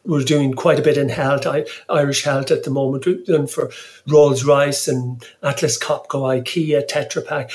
we're 0.05 0.23
doing 0.23 0.53
quite 0.53 0.77
a 0.77 0.83
bit 0.83 0.99
in 0.99 1.09
health, 1.09 1.47
I, 1.47 1.65
Irish 1.89 2.23
Health 2.23 2.51
at 2.51 2.63
the 2.63 2.69
moment, 2.69 3.05
doing 3.25 3.47
for 3.47 3.71
Rolls 4.07 4.43
Royce 4.43 4.87
and 4.87 5.25
Atlas 5.41 5.79
Copco, 5.79 6.43
IKEA, 6.43 6.87
Tetra 6.87 7.25
Pak 7.25 7.49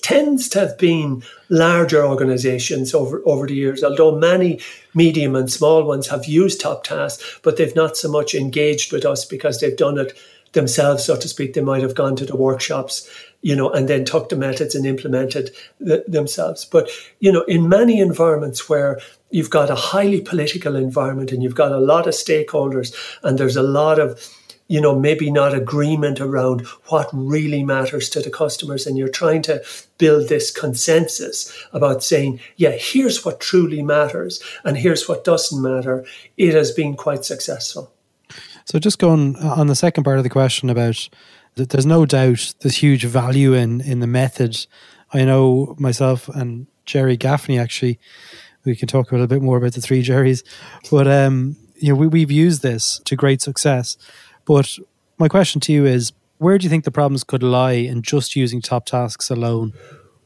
tends 0.00 0.48
to 0.50 0.60
have 0.60 0.78
been 0.78 1.22
larger 1.48 2.04
organizations 2.04 2.94
over, 2.94 3.22
over 3.24 3.46
the 3.46 3.54
years, 3.54 3.82
although 3.82 4.16
many 4.16 4.60
medium 4.94 5.36
and 5.36 5.50
small 5.50 5.84
ones 5.84 6.08
have 6.08 6.26
used 6.26 6.60
Top 6.60 6.84
Task, 6.84 7.20
but 7.42 7.56
they've 7.56 7.76
not 7.76 7.96
so 7.96 8.10
much 8.10 8.34
engaged 8.34 8.92
with 8.92 9.04
us 9.04 9.24
because 9.24 9.60
they've 9.60 9.76
done 9.76 9.98
it 9.98 10.16
themselves, 10.52 11.04
so 11.04 11.16
to 11.16 11.28
speak. 11.28 11.54
They 11.54 11.60
might 11.60 11.82
have 11.82 11.94
gone 11.94 12.16
to 12.16 12.26
the 12.26 12.36
workshops, 12.36 13.08
you 13.42 13.54
know, 13.54 13.70
and 13.70 13.88
then 13.88 14.04
took 14.04 14.28
the 14.28 14.36
methods 14.36 14.74
and 14.74 14.84
implemented 14.84 15.50
the, 15.78 16.04
themselves. 16.08 16.64
But, 16.64 16.90
you 17.20 17.30
know, 17.32 17.42
in 17.42 17.68
many 17.68 18.00
environments 18.00 18.68
where 18.68 19.00
you've 19.30 19.50
got 19.50 19.70
a 19.70 19.76
highly 19.76 20.20
political 20.20 20.76
environment 20.76 21.30
and 21.30 21.42
you've 21.42 21.54
got 21.54 21.72
a 21.72 21.78
lot 21.78 22.06
of 22.06 22.14
stakeholders 22.14 22.94
and 23.22 23.38
there's 23.38 23.56
a 23.56 23.62
lot 23.62 23.98
of 23.98 24.18
you 24.70 24.80
know, 24.80 24.96
maybe 24.96 25.32
not 25.32 25.52
agreement 25.52 26.20
around 26.20 26.60
what 26.90 27.10
really 27.12 27.64
matters 27.64 28.08
to 28.08 28.20
the 28.20 28.30
customers. 28.30 28.86
And 28.86 28.96
you're 28.96 29.08
trying 29.08 29.42
to 29.42 29.60
build 29.98 30.28
this 30.28 30.52
consensus 30.52 31.52
about 31.72 32.04
saying, 32.04 32.38
yeah, 32.54 32.70
here's 32.78 33.24
what 33.24 33.40
truly 33.40 33.82
matters 33.82 34.40
and 34.62 34.76
here's 34.76 35.08
what 35.08 35.24
doesn't 35.24 35.60
matter. 35.60 36.06
It 36.36 36.54
has 36.54 36.70
been 36.70 36.94
quite 36.94 37.24
successful. 37.24 37.92
So, 38.64 38.78
just 38.78 39.00
going 39.00 39.34
on 39.38 39.66
the 39.66 39.74
second 39.74 40.04
part 40.04 40.18
of 40.18 40.22
the 40.22 40.30
question 40.30 40.70
about 40.70 41.08
that, 41.56 41.70
there's 41.70 41.84
no 41.84 42.06
doubt 42.06 42.54
there's 42.60 42.76
huge 42.76 43.02
value 43.02 43.54
in 43.54 43.80
in 43.80 43.98
the 43.98 44.06
method. 44.06 44.66
I 45.12 45.24
know 45.24 45.74
myself 45.80 46.28
and 46.28 46.68
Gerry 46.86 47.16
Gaffney 47.16 47.58
actually. 47.58 47.98
We 48.64 48.76
can 48.76 48.86
talk 48.86 49.10
a 49.10 49.14
little 49.14 49.26
bit 49.26 49.42
more 49.42 49.56
about 49.56 49.72
the 49.72 49.80
three 49.80 50.04
Gerrys, 50.04 50.44
but 50.92 51.08
um, 51.08 51.56
you 51.74 51.88
know 51.88 51.96
we, 51.96 52.06
we've 52.06 52.30
used 52.30 52.62
this 52.62 53.00
to 53.06 53.16
great 53.16 53.42
success. 53.42 53.96
But 54.50 54.80
my 55.16 55.28
question 55.28 55.60
to 55.60 55.72
you 55.72 55.86
is 55.86 56.12
where 56.38 56.58
do 56.58 56.64
you 56.64 56.70
think 56.70 56.82
the 56.82 56.90
problems 56.90 57.22
could 57.22 57.40
lie 57.40 57.74
in 57.74 58.02
just 58.02 58.34
using 58.34 58.60
top 58.60 58.84
tasks 58.84 59.30
alone? 59.30 59.72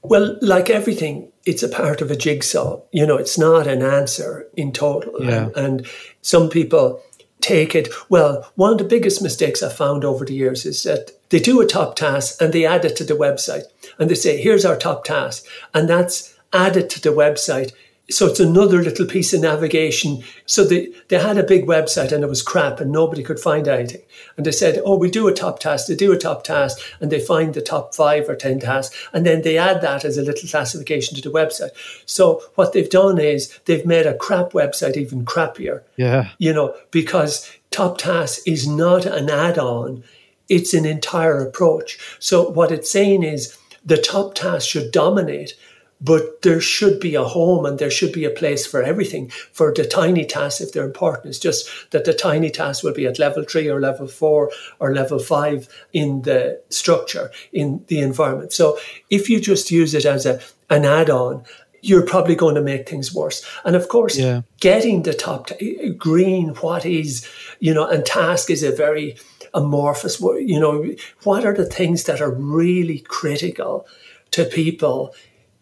Well, 0.01 0.38
like 0.40 0.70
everything, 0.70 1.31
it's 1.44 1.62
a 1.62 1.68
part 1.68 2.01
of 2.01 2.11
a 2.11 2.16
jigsaw. 2.16 2.81
You 2.90 3.05
know, 3.05 3.18
it's 3.18 3.37
not 3.37 3.66
an 3.66 3.83
answer 3.83 4.49
in 4.57 4.72
total. 4.72 5.22
Yeah. 5.22 5.49
And, 5.49 5.57
and 5.57 5.87
some 6.22 6.49
people 6.49 7.03
take 7.42 7.75
it. 7.75 7.88
Well, 8.09 8.51
one 8.55 8.72
of 8.72 8.79
the 8.79 8.85
biggest 8.85 9.20
mistakes 9.20 9.62
I've 9.62 9.77
found 9.77 10.07
over 10.07 10.25
the 10.25 10.33
years 10.33 10.64
is 10.64 10.85
that 10.85 11.11
they 11.29 11.38
do 11.38 11.61
a 11.61 11.66
top 11.66 11.94
task 11.94 12.40
and 12.40 12.55
they 12.55 12.64
add 12.64 12.87
it 12.87 12.96
to 12.96 13.05
the 13.05 13.12
website 13.12 13.64
and 13.99 14.09
they 14.09 14.14
say, 14.14 14.40
here's 14.40 14.64
our 14.64 14.79
top 14.79 15.05
task. 15.05 15.44
And 15.75 15.87
that's 15.87 16.35
added 16.55 16.88
to 16.88 17.01
the 17.03 17.11
website 17.11 17.72
so 18.11 18.27
it's 18.27 18.40
another 18.40 18.83
little 18.83 19.07
piece 19.07 19.33
of 19.33 19.40
navigation. 19.40 20.23
So 20.45 20.64
they, 20.64 20.93
they 21.09 21.19
had 21.19 21.38
a 21.38 21.43
big 21.43 21.67
website 21.67 22.12
and 22.12 22.23
it 22.23 22.29
was 22.29 22.43
crap 22.43 22.79
and 22.79 22.93
nobody 22.93 23.23
could 23.23 23.40
find 23.40 23.67
anything. 23.67 24.03
And 24.37 24.45
they 24.45 24.53
said, 24.53 24.83
oh, 24.85 24.99
we 24.99 25.11
do 25.11 25.27
a 25.27 25.33
top 25.33 25.59
task. 25.59 25.87
They 25.87 25.97
do 25.97 26.12
a 26.12 26.19
top 26.19 26.45
task 26.45 26.79
and 27.01 27.11
they 27.11 27.19
find 27.19 27.55
the 27.55 27.62
top 27.62 27.95
five 27.95 28.29
or 28.29 28.37
10 28.37 28.61
tasks. 28.61 28.95
And 29.14 29.25
then 29.25 29.40
they 29.40 29.57
add 29.57 29.81
that 29.81 30.05
as 30.05 30.19
a 30.19 30.23
little 30.23 30.49
classification 30.49 31.17
to 31.17 31.23
the 31.23 31.35
website. 31.35 31.71
So 32.05 32.43
what 32.57 32.75
they've 32.75 32.90
done 32.90 33.19
is 33.19 33.59
they've 33.64 33.87
made 33.87 34.07
a 34.07 34.17
crap 34.17 34.51
website 34.51 34.99
even 34.99 35.25
crappier. 35.25 35.83
Yeah. 35.97 36.29
You 36.37 36.53
know, 36.53 36.77
because 36.90 37.51
top 37.71 37.97
task 37.97 38.40
is 38.47 38.69
not 38.69 39.07
an 39.07 39.31
add 39.31 39.59
on, 39.59 40.05
it's 40.51 40.75
an 40.75 40.85
entire 40.85 41.40
approach. 41.40 41.99
So 42.19 42.51
what 42.51 42.71
it's 42.71 42.90
saying 42.90 43.23
is 43.23 43.57
the 43.83 43.97
top 43.97 44.35
task 44.35 44.69
should 44.69 44.93
dominate 44.93 45.55
but 46.00 46.42
there 46.42 46.61
should 46.61 47.00
be 47.00 47.14
a 47.14 47.24
home 47.24 47.64
and 47.64 47.78
there 47.78 47.90
should 47.90 48.12
be 48.12 48.24
a 48.24 48.30
place 48.30 48.66
for 48.66 48.83
everything. 48.83 49.30
For 49.52 49.72
the 49.72 49.85
tiny 49.85 50.24
tasks, 50.24 50.61
if 50.61 50.72
they're 50.72 50.85
important, 50.85 51.26
it's 51.26 51.38
just 51.38 51.68
that 51.90 52.04
the 52.04 52.12
tiny 52.12 52.50
tasks 52.50 52.83
will 52.83 52.92
be 52.92 53.07
at 53.07 53.18
level 53.18 53.44
three 53.44 53.68
or 53.68 53.80
level 53.80 54.07
four 54.07 54.50
or 54.80 54.94
level 54.94 55.18
five 55.18 55.68
in 55.92 56.22
the 56.22 56.61
structure, 56.68 57.30
in 57.52 57.85
the 57.88 58.00
environment. 58.00 58.52
So 58.52 58.78
if 59.09 59.30
you 59.30 59.40
just 59.40 59.70
use 59.70 59.94
it 59.94 60.04
as 60.04 60.26
a 60.26 60.40
an 60.70 60.85
add-on, 60.85 61.44
you're 61.83 62.07
probably 62.07 62.35
going 62.35 62.54
to 62.54 62.62
make 62.62 62.88
things 62.88 63.14
worse. 63.14 63.44
And 63.64 63.76
of 63.76 63.88
course, 63.88 64.18
yeah. 64.18 64.42
getting 64.61 65.02
the 65.02 65.12
top, 65.12 65.48
t- 65.48 65.76
agreeing 65.76 66.48
what 66.57 66.87
is, 66.87 67.28
you 67.61 67.74
know, 67.74 67.87
and 67.87 68.04
task 68.04 68.50
is 68.50 68.62
a 68.62 68.72
very 68.72 69.16
amorphous, 69.52 70.20
you 70.20 70.59
know, 70.59 70.87
what 71.22 71.44
are 71.44 71.52
the 71.52 71.66
things 71.66 72.04
that 72.04 72.20
are 72.22 72.30
really 72.30 73.00
critical 73.00 73.87
to 74.30 74.44
people 74.44 75.14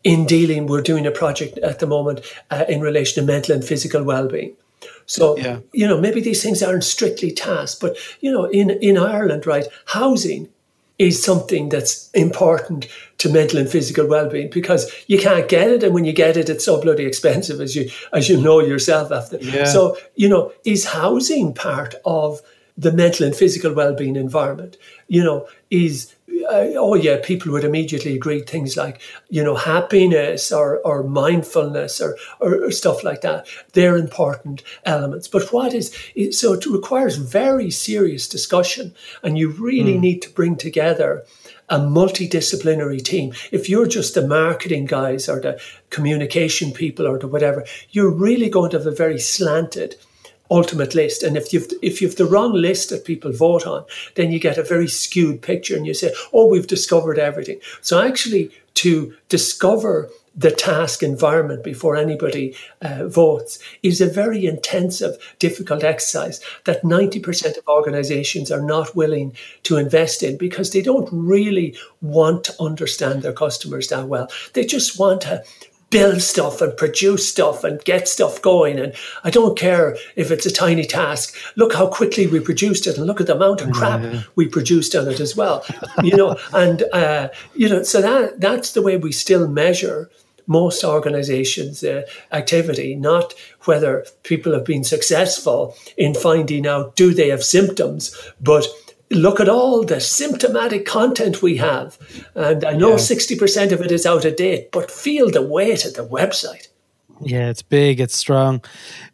in 0.04 0.26
dealing, 0.26 0.66
we're 0.66 0.82
doing 0.82 1.06
a 1.06 1.10
project 1.10 1.58
at 1.58 1.78
the 1.78 1.86
moment 1.86 2.20
uh, 2.50 2.64
in 2.68 2.80
relation 2.80 3.22
to 3.22 3.32
mental 3.32 3.54
and 3.54 3.64
physical 3.64 4.02
well-being. 4.02 4.56
So, 5.06 5.36
yeah. 5.36 5.60
you 5.72 5.86
know, 5.86 6.00
maybe 6.00 6.20
these 6.20 6.42
things 6.42 6.62
aren't 6.62 6.84
strictly 6.84 7.30
tasks, 7.30 7.78
but, 7.78 7.96
you 8.20 8.32
know, 8.32 8.44
in, 8.44 8.70
in 8.70 8.96
Ireland, 8.96 9.46
right, 9.46 9.66
housing 9.86 10.48
is 10.98 11.22
something 11.22 11.68
that's 11.68 12.10
important 12.12 12.86
to 13.18 13.28
mental 13.28 13.58
and 13.58 13.68
physical 13.68 14.06
well-being 14.06 14.50
because 14.50 14.92
you 15.06 15.18
can't 15.18 15.48
get 15.48 15.68
it 15.68 15.82
and 15.82 15.94
when 15.94 16.04
you 16.04 16.12
get 16.12 16.36
it 16.36 16.48
it's 16.48 16.64
so 16.64 16.80
bloody 16.80 17.04
expensive 17.04 17.60
as 17.60 17.74
you 17.74 17.90
as 18.12 18.28
you 18.28 18.40
know 18.40 18.60
yourself 18.60 19.10
after 19.10 19.36
yeah. 19.38 19.64
so 19.64 19.96
you 20.16 20.28
know 20.28 20.52
is 20.64 20.84
housing 20.84 21.54
part 21.54 21.94
of 22.04 22.40
the 22.76 22.92
mental 22.92 23.26
and 23.26 23.34
physical 23.34 23.72
well-being 23.72 24.16
environment 24.16 24.76
you 25.08 25.24
know 25.24 25.48
is 25.70 26.14
uh, 26.48 26.72
oh 26.76 26.94
yeah, 26.94 27.18
people 27.22 27.52
would 27.52 27.64
immediately 27.64 28.14
agree 28.14 28.40
things 28.40 28.76
like 28.76 29.00
you 29.28 29.42
know 29.42 29.56
happiness 29.56 30.52
or 30.52 30.78
or 30.78 31.02
mindfulness 31.02 32.00
or, 32.00 32.16
or, 32.40 32.64
or 32.64 32.70
stuff 32.70 33.04
like 33.04 33.20
that. 33.22 33.46
They're 33.72 33.96
important 33.96 34.62
elements. 34.84 35.28
But 35.28 35.52
what 35.52 35.74
is 35.74 35.96
so 36.30 36.54
it 36.54 36.66
requires 36.66 37.16
very 37.16 37.70
serious 37.70 38.28
discussion, 38.28 38.94
and 39.22 39.38
you 39.38 39.50
really 39.50 39.94
mm. 39.94 40.00
need 40.00 40.22
to 40.22 40.30
bring 40.30 40.56
together 40.56 41.24
a 41.68 41.78
multidisciplinary 41.78 43.02
team. 43.02 43.32
If 43.50 43.68
you're 43.68 43.86
just 43.86 44.14
the 44.14 44.26
marketing 44.26 44.84
guys 44.84 45.28
or 45.28 45.40
the 45.40 45.60
communication 45.90 46.72
people 46.72 47.06
or 47.06 47.18
the 47.18 47.28
whatever, 47.28 47.64
you're 47.90 48.10
really 48.10 48.50
going 48.50 48.70
to 48.72 48.78
have 48.78 48.86
a 48.86 48.90
very 48.90 49.18
slanted 49.18 49.96
ultimate 50.52 50.94
list. 50.94 51.22
And 51.22 51.36
if 51.36 51.52
you've 51.52 51.68
if 51.82 52.00
you've 52.00 52.16
the 52.16 52.26
wrong 52.26 52.52
list 52.52 52.90
that 52.90 53.04
people 53.04 53.32
vote 53.32 53.66
on, 53.66 53.84
then 54.14 54.30
you 54.30 54.38
get 54.38 54.58
a 54.58 54.62
very 54.62 54.88
skewed 54.88 55.40
picture, 55.42 55.76
and 55.76 55.86
you 55.86 55.94
say, 55.94 56.12
"Oh, 56.32 56.46
we've 56.46 56.66
discovered 56.66 57.18
everything." 57.18 57.58
So 57.80 58.00
actually, 58.00 58.50
to 58.74 59.14
discover 59.28 60.10
the 60.34 60.50
task 60.50 61.02
environment 61.02 61.62
before 61.62 61.94
anybody 61.94 62.56
uh, 62.80 63.06
votes 63.06 63.58
is 63.82 64.00
a 64.00 64.06
very 64.06 64.46
intensive, 64.46 65.16
difficult 65.38 65.84
exercise 65.84 66.40
that 66.64 66.82
90% 66.82 67.58
of 67.58 67.68
organizations 67.68 68.50
are 68.50 68.62
not 68.62 68.96
willing 68.96 69.36
to 69.64 69.76
invest 69.76 70.22
in 70.22 70.38
because 70.38 70.70
they 70.70 70.80
don't 70.80 71.08
really 71.12 71.76
want 72.00 72.44
to 72.44 72.54
understand 72.60 73.22
their 73.22 73.34
customers 73.34 73.88
that 73.88 74.08
well. 74.08 74.30
They 74.54 74.64
just 74.64 74.98
want 74.98 75.20
to 75.22 75.44
build 75.92 76.22
stuff 76.22 76.60
and 76.60 76.76
produce 76.76 77.28
stuff 77.28 77.62
and 77.62 77.84
get 77.84 78.08
stuff 78.08 78.42
going. 78.42 78.78
And 78.78 78.94
I 79.22 79.30
don't 79.30 79.56
care 79.56 79.96
if 80.16 80.30
it's 80.30 80.46
a 80.46 80.50
tiny 80.50 80.84
task. 80.84 81.36
Look 81.54 81.74
how 81.74 81.86
quickly 81.86 82.26
we 82.26 82.40
produced 82.40 82.86
it 82.86 82.96
and 82.96 83.06
look 83.06 83.20
at 83.20 83.28
the 83.28 83.36
amount 83.36 83.60
of 83.60 83.70
crap 83.70 84.02
yeah. 84.02 84.22
we 84.34 84.48
produced 84.48 84.96
on 84.96 85.06
it 85.06 85.20
as 85.20 85.36
well. 85.36 85.64
You 86.02 86.16
know, 86.16 86.36
and, 86.52 86.82
uh, 86.92 87.28
you 87.54 87.68
know, 87.68 87.82
so 87.84 88.00
that 88.02 88.40
that's 88.40 88.72
the 88.72 88.82
way 88.82 88.96
we 88.96 89.12
still 89.12 89.46
measure 89.46 90.10
most 90.48 90.82
organizations' 90.82 91.84
uh, 91.84 92.02
activity, 92.32 92.96
not 92.96 93.32
whether 93.64 94.04
people 94.24 94.52
have 94.52 94.64
been 94.64 94.82
successful 94.82 95.76
in 95.96 96.14
finding 96.14 96.66
out 96.66 96.96
do 96.96 97.14
they 97.14 97.28
have 97.28 97.44
symptoms, 97.44 98.16
but 98.40 98.66
look 99.14 99.40
at 99.40 99.48
all 99.48 99.84
the 99.84 100.00
symptomatic 100.00 100.86
content 100.86 101.42
we 101.42 101.56
have. 101.58 101.98
And 102.34 102.64
I 102.64 102.72
know 102.72 102.90
yeah. 102.90 102.96
60% 102.96 103.72
of 103.72 103.80
it 103.80 103.92
is 103.92 104.06
out 104.06 104.24
of 104.24 104.36
date, 104.36 104.70
but 104.72 104.90
feel 104.90 105.30
the 105.30 105.42
weight 105.42 105.84
of 105.84 105.94
the 105.94 106.06
website. 106.06 106.68
Yeah, 107.24 107.50
it's 107.50 107.62
big, 107.62 108.00
it's 108.00 108.16
strong. 108.16 108.64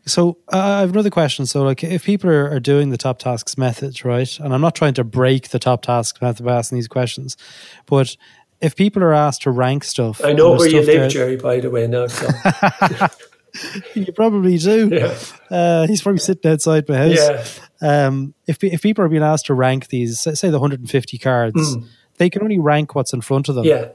So 0.06 0.38
uh, 0.52 0.58
I 0.58 0.80
have 0.80 0.90
another 0.90 1.10
question. 1.10 1.44
So, 1.44 1.62
like, 1.62 1.84
if 1.84 2.04
people 2.04 2.30
are, 2.30 2.50
are 2.50 2.60
doing 2.60 2.88
the 2.88 2.96
top 2.96 3.18
tasks 3.18 3.58
methods, 3.58 4.04
right? 4.04 4.38
And 4.40 4.54
I'm 4.54 4.62
not 4.62 4.74
trying 4.74 4.94
to 4.94 5.04
break 5.04 5.50
the 5.50 5.58
top 5.58 5.82
tasks 5.82 6.20
method 6.22 6.46
by 6.46 6.56
asking 6.56 6.78
these 6.78 6.88
questions, 6.88 7.36
but 7.84 8.16
if 8.60 8.74
people 8.74 9.02
are 9.02 9.12
asked 9.12 9.42
to 9.42 9.50
rank 9.50 9.84
stuff, 9.84 10.24
I 10.24 10.32
know 10.32 10.52
where 10.52 10.68
you 10.68 10.82
live, 10.82 11.12
Gerry. 11.12 11.36
By 11.36 11.60
the 11.60 11.70
way, 11.70 11.86
now. 11.86 12.06
So. 12.06 12.28
you 13.94 14.12
probably 14.12 14.58
do. 14.58 14.88
Yeah. 14.92 15.18
Uh, 15.50 15.86
he's 15.86 16.02
probably 16.02 16.20
sitting 16.20 16.50
outside 16.50 16.88
my 16.88 16.96
house. 16.96 17.60
Yeah. 17.80 18.06
Um, 18.06 18.34
if 18.46 18.62
if 18.62 18.82
people 18.82 19.04
are 19.04 19.08
being 19.08 19.22
asked 19.22 19.46
to 19.46 19.54
rank 19.54 19.88
these, 19.88 20.20
say 20.20 20.50
the 20.50 20.58
150 20.58 21.18
cards, 21.18 21.76
mm. 21.76 21.86
they 22.18 22.30
can 22.30 22.42
only 22.42 22.58
rank 22.58 22.94
what's 22.94 23.12
in 23.12 23.20
front 23.20 23.48
of 23.48 23.54
them. 23.54 23.64
Yeah. 23.64 23.88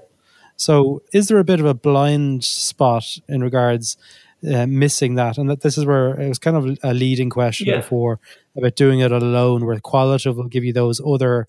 So, 0.55 1.01
is 1.11 1.27
there 1.27 1.39
a 1.39 1.43
bit 1.43 1.59
of 1.59 1.65
a 1.65 1.73
blind 1.73 2.43
spot 2.43 3.03
in 3.27 3.41
regards 3.41 3.97
uh, 4.47 4.67
missing 4.67 5.15
that? 5.15 5.37
And 5.37 5.49
that 5.49 5.61
this 5.61 5.77
is 5.77 5.85
where 5.85 6.19
it 6.19 6.27
was 6.27 6.39
kind 6.39 6.55
of 6.55 6.77
a 6.83 6.93
leading 6.93 7.29
question 7.29 7.67
yeah. 7.67 7.77
before 7.77 8.19
about 8.55 8.75
doing 8.75 8.99
it 8.99 9.11
alone, 9.11 9.65
where 9.65 9.79
qualitative 9.79 10.37
will 10.37 10.47
give 10.47 10.63
you 10.63 10.73
those 10.73 11.01
other 11.05 11.47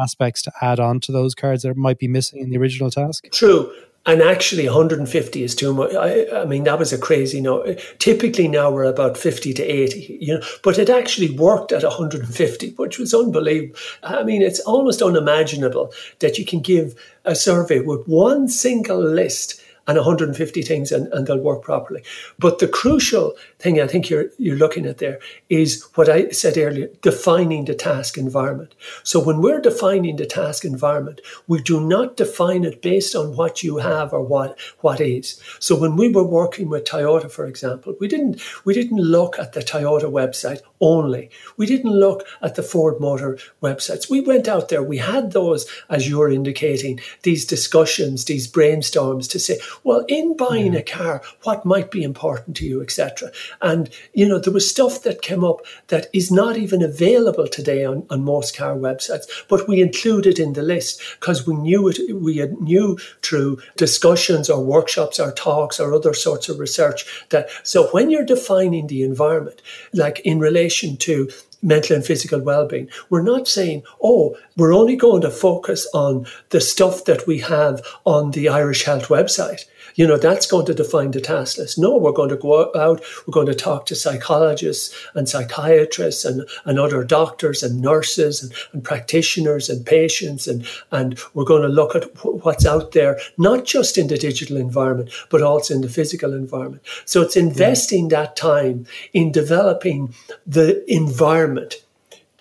aspects 0.00 0.42
to 0.42 0.52
add 0.60 0.80
on 0.80 1.00
to 1.00 1.12
those 1.12 1.34
cards 1.34 1.62
that 1.62 1.76
might 1.76 1.98
be 1.98 2.08
missing 2.08 2.40
in 2.40 2.50
the 2.50 2.58
original 2.58 2.90
task. 2.90 3.26
True. 3.32 3.72
And 4.04 4.20
actually, 4.20 4.64
150 4.64 5.44
is 5.44 5.54
too 5.54 5.72
much. 5.72 5.94
I, 5.94 6.26
I, 6.40 6.44
mean, 6.44 6.64
that 6.64 6.78
was 6.78 6.92
a 6.92 6.98
crazy 6.98 7.40
note. 7.40 7.80
Typically, 8.00 8.48
now 8.48 8.68
we're 8.68 8.82
about 8.82 9.16
50 9.16 9.54
to 9.54 9.62
80, 9.62 10.18
you 10.20 10.34
know, 10.34 10.44
but 10.64 10.76
it 10.76 10.90
actually 10.90 11.30
worked 11.36 11.70
at 11.70 11.84
150, 11.84 12.70
which 12.72 12.98
was 12.98 13.14
unbelievable. 13.14 13.78
I 14.02 14.24
mean, 14.24 14.42
it's 14.42 14.58
almost 14.60 15.02
unimaginable 15.02 15.92
that 16.18 16.36
you 16.36 16.44
can 16.44 16.60
give 16.60 16.96
a 17.24 17.36
survey 17.36 17.78
with 17.78 18.06
one 18.08 18.48
single 18.48 19.00
list 19.00 19.62
and 19.86 19.96
150 19.96 20.62
things 20.62 20.92
and, 20.92 21.12
and 21.12 21.26
they'll 21.26 21.38
work 21.38 21.62
properly. 21.62 22.02
But 22.38 22.58
the 22.58 22.68
crucial 22.68 23.34
thing 23.62 23.80
I 23.80 23.86
think 23.86 24.10
you're 24.10 24.26
you're 24.38 24.56
looking 24.56 24.86
at 24.86 24.98
there 24.98 25.18
is 25.48 25.86
what 25.94 26.08
I 26.08 26.30
said 26.30 26.58
earlier, 26.58 26.88
defining 27.00 27.64
the 27.64 27.74
task 27.74 28.18
environment. 28.18 28.74
So 29.02 29.20
when 29.20 29.40
we're 29.40 29.60
defining 29.60 30.16
the 30.16 30.26
task 30.26 30.64
environment, 30.64 31.20
we 31.46 31.62
do 31.62 31.80
not 31.80 32.16
define 32.16 32.64
it 32.64 32.82
based 32.82 33.14
on 33.14 33.36
what 33.36 33.62
you 33.62 33.78
have 33.78 34.12
or 34.12 34.22
what 34.22 34.58
what 34.80 35.00
is. 35.00 35.40
So 35.60 35.76
when 35.76 35.96
we 35.96 36.08
were 36.08 36.24
working 36.24 36.68
with 36.68 36.84
Toyota, 36.84 37.30
for 37.30 37.46
example, 37.46 37.94
we 38.00 38.08
didn't 38.08 38.40
we 38.64 38.74
didn't 38.74 38.98
look 38.98 39.38
at 39.38 39.52
the 39.52 39.60
Toyota 39.60 40.10
website 40.10 40.60
only. 40.80 41.30
We 41.56 41.66
didn't 41.66 41.92
look 41.92 42.26
at 42.42 42.56
the 42.56 42.62
Ford 42.62 43.00
Motor 43.00 43.38
websites. 43.62 44.10
We 44.10 44.20
went 44.20 44.48
out 44.48 44.68
there, 44.68 44.82
we 44.82 44.98
had 44.98 45.32
those, 45.32 45.66
as 45.88 46.08
you're 46.08 46.30
indicating, 46.30 47.00
these 47.22 47.46
discussions, 47.46 48.24
these 48.24 48.50
brainstorms 48.50 49.30
to 49.30 49.38
say, 49.38 49.58
well, 49.84 50.04
in 50.08 50.36
buying 50.36 50.72
mm-hmm. 50.72 50.76
a 50.76 50.82
car, 50.82 51.22
what 51.44 51.64
might 51.64 51.90
be 51.90 52.02
important 52.02 52.56
to 52.56 52.66
you, 52.66 52.82
etc. 52.82 53.30
And, 53.60 53.90
you 54.12 54.28
know, 54.28 54.38
there 54.38 54.52
was 54.52 54.68
stuff 54.68 55.02
that 55.02 55.22
came 55.22 55.44
up 55.44 55.60
that 55.88 56.06
is 56.12 56.30
not 56.30 56.56
even 56.56 56.82
available 56.82 57.46
today 57.46 57.84
on, 57.84 58.06
on 58.10 58.24
most 58.24 58.56
car 58.56 58.74
websites, 58.74 59.24
but 59.48 59.68
we 59.68 59.80
included 59.80 60.38
in 60.38 60.52
the 60.52 60.62
list 60.62 61.02
because 61.20 61.46
we 61.46 61.54
knew 61.54 61.88
it, 61.88 61.98
we 62.14 62.44
knew 62.60 62.98
through 63.22 63.60
discussions 63.76 64.48
or 64.48 64.64
workshops 64.64 65.20
or 65.20 65.32
talks 65.32 65.78
or 65.78 65.94
other 65.94 66.14
sorts 66.14 66.48
of 66.48 66.58
research 66.58 67.26
that, 67.30 67.48
so 67.62 67.88
when 67.88 68.10
you're 68.10 68.24
defining 68.24 68.86
the 68.86 69.02
environment, 69.02 69.60
like 69.92 70.20
in 70.20 70.38
relation 70.38 70.96
to 70.96 71.28
mental 71.62 71.96
and 71.96 72.04
physical 72.04 72.40
well-being. 72.40 72.88
We're 73.08 73.22
not 73.22 73.46
saying, 73.46 73.84
oh, 74.02 74.36
we're 74.56 74.74
only 74.74 74.96
going 74.96 75.22
to 75.22 75.30
focus 75.30 75.86
on 75.94 76.26
the 76.50 76.60
stuff 76.60 77.04
that 77.04 77.26
we 77.26 77.38
have 77.38 77.86
on 78.04 78.32
the 78.32 78.48
Irish 78.48 78.84
Health 78.84 79.08
website 79.08 79.64
you 79.94 80.06
know, 80.06 80.16
that's 80.16 80.46
going 80.46 80.66
to 80.66 80.74
define 80.74 81.10
the 81.10 81.20
task 81.20 81.58
list. 81.58 81.78
No, 81.78 81.96
we're 81.96 82.12
going 82.12 82.28
to 82.30 82.36
go 82.36 82.70
out, 82.76 83.02
we're 83.26 83.32
going 83.32 83.46
to 83.46 83.54
talk 83.54 83.86
to 83.86 83.94
psychologists 83.94 84.94
and 85.14 85.28
psychiatrists 85.28 86.24
and, 86.24 86.48
and 86.64 86.78
other 86.78 87.04
doctors 87.04 87.62
and 87.62 87.80
nurses 87.80 88.42
and, 88.42 88.52
and 88.72 88.84
practitioners 88.84 89.68
and 89.68 89.84
patients. 89.84 90.46
And, 90.46 90.66
and 90.90 91.18
we're 91.34 91.44
going 91.44 91.62
to 91.62 91.68
look 91.68 91.94
at 91.94 92.04
what's 92.24 92.66
out 92.66 92.92
there, 92.92 93.18
not 93.38 93.64
just 93.64 93.98
in 93.98 94.08
the 94.08 94.18
digital 94.18 94.56
environment, 94.56 95.10
but 95.30 95.42
also 95.42 95.74
in 95.74 95.80
the 95.80 95.88
physical 95.88 96.32
environment. 96.32 96.82
So 97.04 97.22
it's 97.22 97.36
mm-hmm. 97.36 97.48
investing 97.48 98.10
yeah. 98.10 98.22
that 98.22 98.36
time 98.36 98.86
in 99.12 99.32
developing 99.32 100.14
the 100.46 100.84
environment 100.92 101.76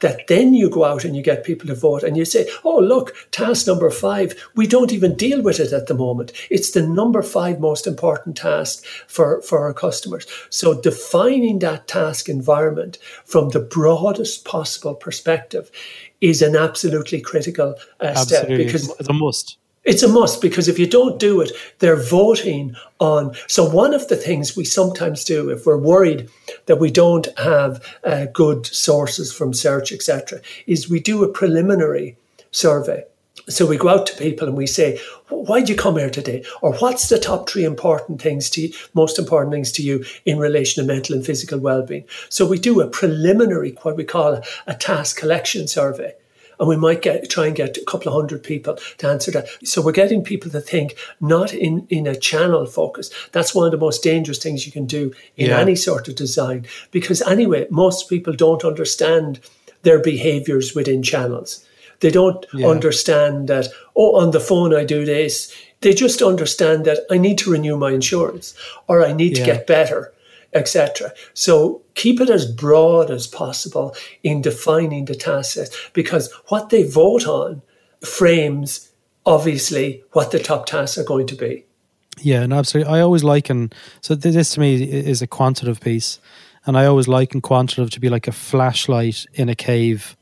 that 0.02 0.28
then 0.28 0.54
you 0.54 0.70
go 0.70 0.84
out 0.84 1.06
and 1.06 1.16
you 1.16 1.24
get 1.24 1.44
people 1.44 1.68
to 1.68 1.76
vote 1.76 2.04
and 2.04 2.18
you 2.18 2.26
say, 2.26 2.50
oh, 2.64 2.80
look, 2.80 3.16
task 3.32 3.66
number 3.68 3.90
five, 3.90 4.36
we 4.56 4.68
don't 4.68 4.92
even 4.92 5.16
deal 5.16 5.42
with 5.42 5.60
it 5.60 5.72
at 5.72 5.88
the 5.88 5.94
moment. 5.94 6.32
It's 6.50 6.72
the 6.72 6.86
number 6.86 7.22
five 7.22 7.60
most 7.60 7.88
important 7.88 8.38
task 8.38 8.86
for, 9.08 9.42
for 9.42 9.60
our 9.60 9.74
customers. 9.74 10.28
So 10.50 10.80
defining 10.80 11.60
that 11.60 11.88
task 11.88 12.28
environment 12.30 12.98
from 13.26 13.50
the 13.50 13.60
broadest 13.60 14.46
possible 14.46 14.96
perspective 14.96 15.72
is 16.20 16.42
an 16.42 16.56
absolutely 16.56 17.22
critical 17.22 17.76
uh, 18.00 18.14
absolutely. 18.16 18.28
step 18.28 18.58
because 18.58 18.90
it's 19.00 19.10
a 19.10 19.14
must. 19.14 19.58
It's 19.84 20.04
a 20.04 20.08
must 20.08 20.42
because 20.42 20.68
if 20.68 20.78
you 20.78 20.86
don't 20.86 21.20
do 21.20 21.42
it, 21.42 21.52
they're 21.80 21.96
voting 21.96 22.76
on. 23.00 23.34
So, 23.48 23.68
one 23.68 23.96
of 23.96 24.08
the 24.10 24.16
things 24.16 24.56
we 24.56 24.64
sometimes 24.64 25.24
do 25.24 25.50
if 25.50 25.66
we're 25.66 25.78
worried 25.78 26.30
that 26.68 26.80
we 26.80 26.92
don't 26.92 27.28
have 27.40 27.84
uh, 28.04 28.28
good 28.32 28.68
sources 28.68 29.34
from 29.34 29.54
search, 29.54 29.92
etc., 29.92 30.42
is 30.68 30.88
we 30.88 31.00
do 31.00 31.24
a 31.24 31.28
preliminary 31.28 32.16
survey. 32.52 33.04
So, 33.50 33.66
we 33.66 33.78
go 33.78 33.90
out 33.90 34.06
to 34.06 34.18
people 34.18 34.48
and 34.48 34.56
we 34.56 34.68
say, 34.68 35.00
Why'd 35.30 35.68
you 35.68 35.76
come 35.76 35.98
here 35.98 36.12
today? 36.12 36.46
Or 36.62 36.74
what's 36.76 37.10
the 37.10 37.18
top 37.18 37.50
three 37.50 37.64
important 37.64 38.22
things 38.22 38.52
to 38.52 38.62
you, 38.62 38.74
most 38.94 39.18
important 39.18 39.52
things 39.52 39.72
to 39.74 39.82
you 39.82 40.06
in 40.26 40.38
relation 40.38 40.84
to 40.84 40.88
mental 40.88 41.16
and 41.16 41.26
physical 41.26 41.58
well 41.58 41.84
being? 41.84 42.06
So, 42.30 42.46
we 42.46 42.60
do 42.60 42.82
a 42.82 42.88
preliminary, 42.88 43.76
what 43.82 43.98
we 43.98 44.04
call 44.04 44.36
a, 44.36 44.44
a 44.68 44.76
task 44.76 45.18
collection 45.18 45.68
survey 45.68 46.14
and 46.62 46.70
we 46.70 46.78
might 46.78 47.02
get 47.02 47.28
try 47.30 47.48
and 47.48 47.56
get 47.56 47.76
a 47.76 47.86
couple 47.86 48.08
of 48.08 48.14
hundred 48.14 48.44
people 48.44 48.78
to 49.00 49.08
answer 49.08 49.32
that. 49.32 49.48
So 49.66 49.82
we're 49.82 49.92
getting 49.92 50.24
people 50.24 50.52
to 50.52 50.62
think 50.62 50.96
not 51.20 51.54
in 51.54 51.88
in 51.90 52.06
a 52.06 52.16
channel 52.16 52.66
focus. 52.68 53.10
That's 53.32 53.56
one 53.56 53.66
of 53.66 53.72
the 53.72 53.86
most 53.86 54.04
dangerous 54.04 54.38
things 54.38 54.66
you 54.66 54.72
can 54.72 54.86
do 54.86 55.12
in 55.36 55.50
yeah. 55.50 55.60
any 55.60 55.76
sort 55.76 56.08
of 56.08 56.16
design 56.16 56.68
because 56.92 57.22
anyway, 57.24 57.68
most 57.72 58.08
people 58.08 58.34
don't 58.34 58.64
understand 58.64 59.40
their 59.82 60.00
behaviors 60.00 60.76
within 60.76 61.02
channels. 61.02 61.66
They 62.00 62.12
don't 62.12 62.46
yeah. 62.54 62.68
understand 62.68 63.48
that, 63.48 63.68
oh, 63.96 64.20
on 64.20 64.32
the 64.32 64.40
phone 64.40 64.74
I 64.74 64.86
do 64.86 65.04
this. 65.06 65.54
They 65.82 65.94
just 65.94 66.22
understand 66.22 66.86
that 66.86 67.00
I 67.10 67.18
need 67.18 67.40
to 67.40 67.52
renew 67.52 67.76
my 67.76 67.92
insurance 67.92 68.54
or 68.88 69.04
I 69.04 69.14
need 69.14 69.38
yeah. 69.38 69.46
to 69.46 69.52
get 69.52 69.68
better 69.68 70.14
etc. 70.54 71.14
So 71.34 71.82
keep 71.96 72.20
it 72.20 72.30
as 72.30 72.52
broad 72.52 73.10
as 73.10 73.28
possible 73.28 73.96
in 74.24 74.42
defining 74.42 75.06
the 75.06 75.16
task 75.16 75.54
set 75.54 75.70
because 75.94 76.32
what 76.48 76.70
they 76.70 76.84
vote 76.84 77.28
on 77.28 77.62
frames 78.02 78.92
obviously 79.26 80.04
what 80.12 80.32
the 80.32 80.40
top 80.40 80.66
tasks 80.66 80.98
are 80.98 81.04
going 81.04 81.28
to 81.28 81.36
be. 81.36 81.66
Yeah, 82.20 82.42
and 82.42 82.54
absolutely. 82.54 82.94
I 82.94 83.02
always 83.02 83.24
liken 83.24 83.72
so 84.02 84.16
this 84.16 84.54
to 84.54 84.60
me 84.60 84.84
is 84.84 85.22
a 85.22 85.28
quantitative 85.28 85.80
piece, 85.80 86.20
and 86.66 86.78
I 86.78 86.86
always 86.86 87.08
liken 87.08 87.42
quantitative 87.42 87.90
to 87.92 88.00
be 88.00 88.10
like 88.10 88.28
a 88.28 88.32
flashlight 88.32 89.26
in 89.34 89.50
a 89.50 89.56
cave. 89.56 90.18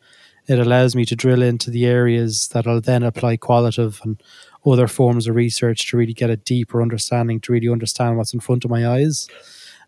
It 0.48 0.60
allows 0.60 0.96
me 0.96 1.06
to 1.06 1.16
drill 1.16 1.42
into 1.42 1.70
the 1.70 1.86
areas 1.86 2.48
that 2.50 2.68
I'll 2.68 2.82
then 2.82 3.04
apply 3.04 3.38
qualitative 3.38 4.02
and 4.04 4.22
other 4.66 4.88
forms 4.88 5.28
of 5.28 5.36
research 5.36 5.90
to 5.90 5.98
really 5.98 6.14
get 6.14 6.30
a 6.30 6.38
deeper 6.38 6.82
understanding, 6.82 7.40
to 7.42 7.52
really 7.52 7.70
understand 7.70 8.18
what's 8.18 8.34
in 8.34 8.40
front 8.40 8.66
of 8.66 8.72
my 8.72 8.88
eyes. 8.88 9.28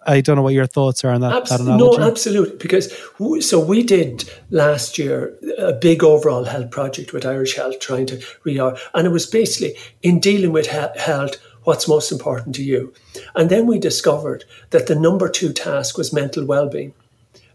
I 0.04 0.22
don't 0.22 0.36
know 0.36 0.42
what 0.42 0.54
your 0.54 0.66
thoughts 0.66 1.04
are 1.04 1.12
on 1.12 1.22
that, 1.22 1.46
that 1.46 1.60
analogy. 1.60 1.98
No, 1.98 2.08
absolutely. 2.08 2.58
Because 2.58 2.92
we, 3.20 3.42
so 3.42 3.60
we 3.60 3.84
did 3.84 4.30
last 4.50 4.98
year 4.98 5.38
a 5.60 5.74
big 5.74 6.04
overall 6.04 6.46
health 6.46 6.72
project 6.72 7.14
with 7.14 7.26
Irish 7.26 7.56
Health, 7.56 7.80
trying 7.80 8.08
to 8.08 8.24
read, 8.44 8.60
and 8.60 9.08
it 9.08 9.12
was 9.12 9.28
basically 9.28 9.78
in 10.02 10.20
dealing 10.20 10.52
with 10.52 10.68
health. 10.68 11.38
What's 11.64 11.88
most 11.88 12.12
important 12.12 12.56
to 12.56 12.64
you? 12.64 12.92
And 13.36 13.52
then 13.52 13.68
we 13.68 13.78
discovered 13.78 14.46
that 14.72 14.88
the 14.88 14.96
number 14.96 15.30
two 15.30 15.54
task 15.54 15.96
was 15.96 16.12
mental 16.12 16.46
well-being. 16.46 16.96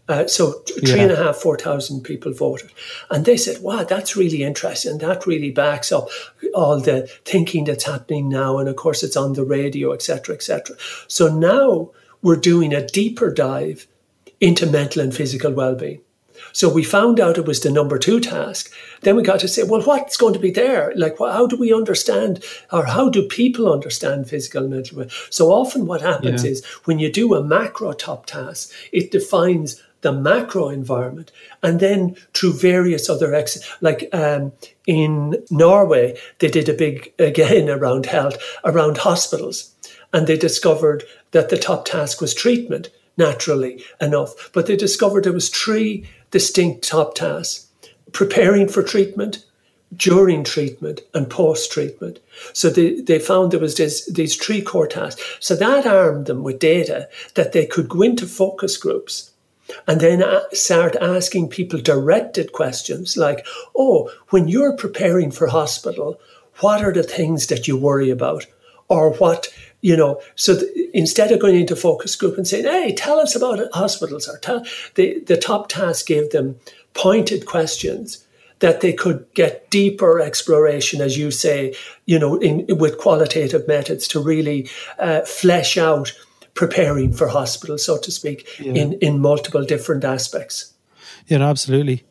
Uh, 0.07 0.25
so 0.25 0.63
three 0.85 0.95
yeah. 0.95 1.03
and 1.03 1.11
a 1.11 1.17
half, 1.17 1.35
four 1.35 1.57
thousand 1.57 2.01
people 2.01 2.31
voted, 2.31 2.71
and 3.11 3.25
they 3.25 3.35
said, 3.35 3.61
"Wow, 3.61 3.83
that's 3.83 4.15
really 4.15 4.41
interesting. 4.41 4.99
That 4.99 5.27
really 5.27 5.51
backs 5.51 5.91
up 5.91 6.07
all 6.55 6.79
the 6.79 7.07
thinking 7.25 7.65
that's 7.65 7.83
happening 7.83 8.29
now, 8.29 8.57
and 8.57 8.69
of 8.69 8.77
course, 8.77 9.03
it's 9.03 9.17
on 9.17 9.33
the 9.33 9.43
radio, 9.43 9.91
etc., 9.91 10.33
etc." 10.33 10.77
So 11.09 11.27
now 11.27 11.91
we're 12.27 12.35
doing 12.35 12.73
a 12.73 12.85
deeper 12.85 13.33
dive 13.33 13.87
into 14.41 14.65
mental 14.65 15.01
and 15.01 15.15
physical 15.15 15.53
well-being. 15.53 16.01
So 16.51 16.67
we 16.67 16.83
found 16.83 17.21
out 17.21 17.37
it 17.37 17.45
was 17.45 17.61
the 17.61 17.71
number 17.71 17.97
two 17.97 18.19
task. 18.19 18.69
Then 18.99 19.15
we 19.15 19.23
got 19.23 19.39
to 19.39 19.47
say, 19.47 19.63
well, 19.63 19.81
what's 19.81 20.17
going 20.17 20.33
to 20.33 20.39
be 20.39 20.51
there? 20.51 20.91
Like, 20.97 21.21
well, 21.21 21.31
how 21.31 21.47
do 21.47 21.55
we 21.55 21.73
understand, 21.73 22.43
or 22.69 22.85
how 22.85 23.07
do 23.07 23.29
people 23.29 23.71
understand 23.71 24.27
physical 24.27 24.63
and 24.63 24.71
mental 24.71 24.97
well? 24.97 25.07
So 25.29 25.53
often, 25.53 25.85
what 25.85 26.01
happens 26.01 26.43
yeah. 26.43 26.51
is 26.51 26.65
when 26.83 26.99
you 26.99 27.09
do 27.09 27.33
a 27.33 27.41
macro 27.41 27.93
top 27.93 28.25
task, 28.25 28.73
it 28.91 29.09
defines 29.09 29.81
the 30.01 30.11
macro 30.11 30.67
environment, 30.67 31.31
and 31.63 31.79
then 31.79 32.17
through 32.33 32.53
various 32.53 33.09
other 33.09 33.33
ex, 33.33 33.57
like 33.79 34.09
um, 34.13 34.51
in 34.85 35.41
Norway, 35.49 36.19
they 36.39 36.49
did 36.49 36.67
a 36.67 36.73
big 36.73 37.13
again 37.19 37.69
around 37.77 38.05
health, 38.05 38.37
around 38.65 38.97
hospitals, 38.97 39.73
and 40.13 40.27
they 40.27 40.37
discovered 40.37 41.03
that 41.31 41.49
the 41.49 41.57
top 41.57 41.85
task 41.85 42.21
was 42.21 42.33
treatment 42.33 42.89
naturally 43.17 43.83
enough. 43.99 44.51
But 44.53 44.67
they 44.67 44.75
discovered 44.75 45.23
there 45.23 45.33
was 45.33 45.49
three 45.49 46.07
distinct 46.31 46.87
top 46.87 47.15
tasks 47.15 47.67
preparing 48.13 48.67
for 48.67 48.83
treatment, 48.83 49.43
during 49.95 50.43
treatment, 50.43 51.01
and 51.13 51.29
post 51.29 51.71
treatment. 51.71 52.19
So 52.53 52.69
they, 52.69 53.01
they 53.01 53.19
found 53.19 53.51
there 53.51 53.59
was 53.59 53.75
this, 53.75 54.05
these 54.05 54.35
three 54.35 54.61
core 54.61 54.87
tasks. 54.87 55.21
So 55.39 55.55
that 55.55 55.85
armed 55.85 56.25
them 56.25 56.43
with 56.43 56.59
data 56.59 57.09
that 57.35 57.53
they 57.53 57.65
could 57.65 57.89
go 57.89 58.01
into 58.01 58.25
focus 58.27 58.77
groups 58.77 59.31
and 59.87 59.99
then 59.99 60.23
start 60.53 60.95
asking 60.97 61.49
people 61.49 61.79
directed 61.79 62.53
questions 62.53 63.17
like, 63.17 63.45
oh, 63.75 64.09
when 64.29 64.47
you're 64.47 64.75
preparing 64.75 65.31
for 65.31 65.47
hospital, 65.47 66.19
what 66.59 66.83
are 66.83 66.93
the 66.93 67.03
things 67.03 67.47
that 67.47 67.67
you 67.67 67.77
worry 67.77 68.09
about? 68.09 68.45
Or 68.89 69.13
what 69.13 69.53
you 69.87 69.95
know, 69.95 70.21
so 70.35 70.59
th- 70.59 70.69
instead 70.93 71.31
of 71.31 71.39
going 71.39 71.55
into 71.55 71.73
focus 71.73 72.13
group 72.17 72.35
and 72.35 72.45
saying, 72.45 72.65
"Hey, 72.65 72.93
tell 72.93 73.21
us 73.21 73.37
about 73.37 73.71
hospitals," 73.71 74.27
or 74.27 74.37
tell 74.39 74.65
the 74.95 75.23
the 75.27 75.37
top 75.37 75.69
task 75.69 76.07
gave 76.07 76.31
them 76.31 76.59
pointed 76.93 77.45
questions 77.45 78.25
that 78.59 78.81
they 78.81 78.91
could 78.91 79.25
get 79.33 79.69
deeper 79.69 80.19
exploration, 80.19 80.99
as 80.99 81.17
you 81.17 81.31
say, 81.31 81.73
you 82.05 82.19
know, 82.19 82.35
in, 82.39 82.65
with 82.77 82.97
qualitative 82.97 83.65
methods 83.65 84.09
to 84.09 84.19
really 84.19 84.69
uh, 84.99 85.21
flesh 85.21 85.77
out 85.77 86.11
preparing 86.53 87.13
for 87.13 87.29
hospital, 87.29 87.77
so 87.77 87.97
to 87.97 88.11
speak, 88.11 88.45
yeah. 88.59 88.73
in 88.73 88.93
in 88.99 89.21
multiple 89.21 89.63
different 89.63 90.03
aspects. 90.03 90.73
Yeah, 91.27 91.37
no, 91.37 91.47
absolutely. 91.47 92.03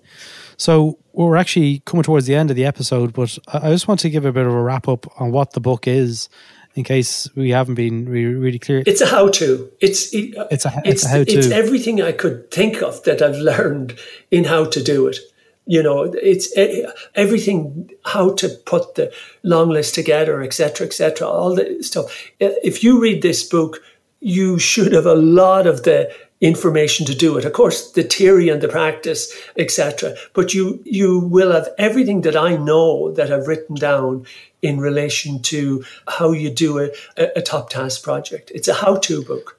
So 0.57 0.99
we're 1.13 1.37
actually 1.37 1.83
coming 1.85 2.05
towards 2.05 2.25
the 2.25 2.35
end 2.35 2.51
of 2.51 2.57
the 2.57 2.65
episode, 2.65 3.13
but 3.13 3.39
I 3.49 3.69
just 3.69 3.87
want 3.87 4.01
to 4.01 4.09
give 4.09 4.25
a 4.25 4.33
bit 4.33 4.47
of 4.47 4.55
a 4.55 4.63
wrap 4.63 4.89
up 4.89 5.07
on 5.21 5.31
what 5.31 5.53
the 5.53 5.61
book 5.61 5.87
is 5.87 6.31
in 6.77 6.85
case 6.85 7.29
we 7.35 7.51
haven't 7.51 7.75
been 7.75 8.07
really, 8.09 8.35
really 8.35 8.59
clear. 8.59 8.83
It's 8.87 9.01
a 9.01 9.07
how-to. 9.07 9.73
It's 9.81 10.13
it, 10.15 10.35
it's 10.51 10.67
a 10.67 10.73
it's, 10.85 11.03
it's 11.03 11.05
a 11.05 11.09
how-to. 11.09 11.33
It's 11.33 11.51
everything 11.51 12.03
I 12.03 12.13
could 12.13 12.51
think 12.51 12.83
of 12.83 13.03
that 13.05 13.23
I've 13.23 13.39
learned 13.39 13.99
in 14.31 14.45
how 14.45 14.67
to 14.67 14.83
do 14.83 15.09
it. 15.09 15.17
You 15.65 15.83
know, 15.83 16.03
it's 16.03 16.57
eh, 16.57 16.87
everything 17.15 17.91
how 18.05 18.35
to 18.35 18.49
put 18.67 18.95
the 18.95 19.13
long 19.43 19.71
list 19.71 19.95
together, 19.95 20.43
etc., 20.43 20.87
etc. 20.87 21.27
All 21.27 21.55
the 21.55 21.83
stuff. 21.83 22.31
Eh, 22.41 22.55
if 22.63 22.85
you 22.85 23.01
read 23.01 23.23
this 23.23 23.43
book, 23.43 23.81
you 24.21 24.59
should 24.59 24.93
have 24.93 25.07
a 25.07 25.15
lot 25.15 25.67
of 25.67 25.83
the 25.83 26.15
information 26.41 27.07
to 27.07 27.15
do 27.15 27.39
it. 27.39 27.45
Of 27.45 27.53
course, 27.53 27.93
the 27.93 28.03
theory 28.03 28.49
and 28.49 28.61
the 28.61 28.69
practice, 28.69 29.33
etc. 29.57 30.15
But 30.35 30.55
you 30.55 30.81
you 30.85 31.19
will 31.19 31.53
have 31.53 31.69
everything 31.79 32.23
that 32.23 32.37
I 32.37 32.57
know 32.57 33.13
that 33.13 33.33
I've 33.33 33.49
written 33.49 33.77
down 33.77 34.27
in 34.63 34.81
relation 34.81 35.41
to 35.41 35.85
how 36.09 36.33
you 36.33 36.51
do 36.51 36.79
a, 36.79 36.91
a 37.37 37.43
top 37.43 37.71
task 37.71 38.03
project. 38.03 38.51
It's 38.55 38.69
a 38.69 38.75
how-to 38.75 39.23
book. 39.23 39.59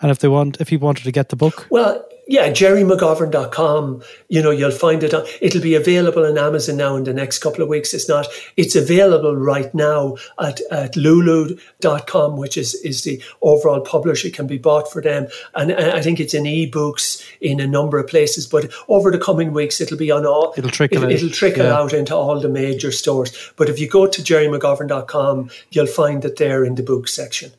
And 0.00 0.10
if 0.10 0.20
they 0.20 0.28
want, 0.28 0.60
if 0.60 0.70
you 0.70 0.78
wanted 0.78 1.04
to 1.04 1.12
get 1.12 1.28
the 1.28 1.36
book, 1.36 1.66
well, 1.70 2.04
yeah, 2.28 2.50
gerrymcgovern.com, 2.50 4.02
you 4.28 4.42
know, 4.42 4.50
you'll 4.50 4.72
find 4.72 5.04
it. 5.04 5.14
On, 5.14 5.24
it'll 5.40 5.62
be 5.62 5.76
available 5.76 6.26
on 6.26 6.36
Amazon 6.36 6.76
now 6.76 6.96
in 6.96 7.04
the 7.04 7.14
next 7.14 7.38
couple 7.38 7.62
of 7.62 7.68
weeks. 7.68 7.94
It's 7.94 8.08
not, 8.08 8.26
it's 8.56 8.74
available 8.74 9.36
right 9.36 9.72
now 9.72 10.16
at, 10.40 10.60
at 10.72 10.96
lulu.com, 10.96 12.36
which 12.36 12.56
is, 12.56 12.74
is 12.76 13.04
the 13.04 13.22
overall 13.42 13.80
publisher. 13.80 14.26
It 14.28 14.34
can 14.34 14.48
be 14.48 14.58
bought 14.58 14.90
for 14.90 15.00
them. 15.00 15.28
And 15.54 15.72
I 15.72 16.02
think 16.02 16.18
it's 16.18 16.34
in 16.34 16.44
ebooks 16.44 17.24
in 17.40 17.60
a 17.60 17.66
number 17.66 17.98
of 17.98 18.08
places, 18.08 18.46
but 18.46 18.72
over 18.88 19.12
the 19.12 19.18
coming 19.18 19.52
weeks, 19.52 19.80
it'll 19.80 19.96
be 19.96 20.10
on 20.10 20.26
all, 20.26 20.52
it'll 20.56 20.70
trickle, 20.70 21.04
it, 21.04 21.22
will 21.22 21.30
trickle 21.30 21.66
yeah. 21.66 21.76
out 21.76 21.92
into 21.92 22.16
all 22.16 22.40
the 22.40 22.48
major 22.48 22.90
stores. 22.90 23.52
But 23.56 23.68
if 23.68 23.78
you 23.78 23.88
go 23.88 24.08
to 24.08 24.22
gerrymcgovern.com, 24.22 25.50
you'll 25.70 25.86
find 25.86 26.24
it 26.24 26.36
there 26.36 26.64
in 26.64 26.74
the 26.74 26.82
book 26.82 27.06
section. 27.06 27.52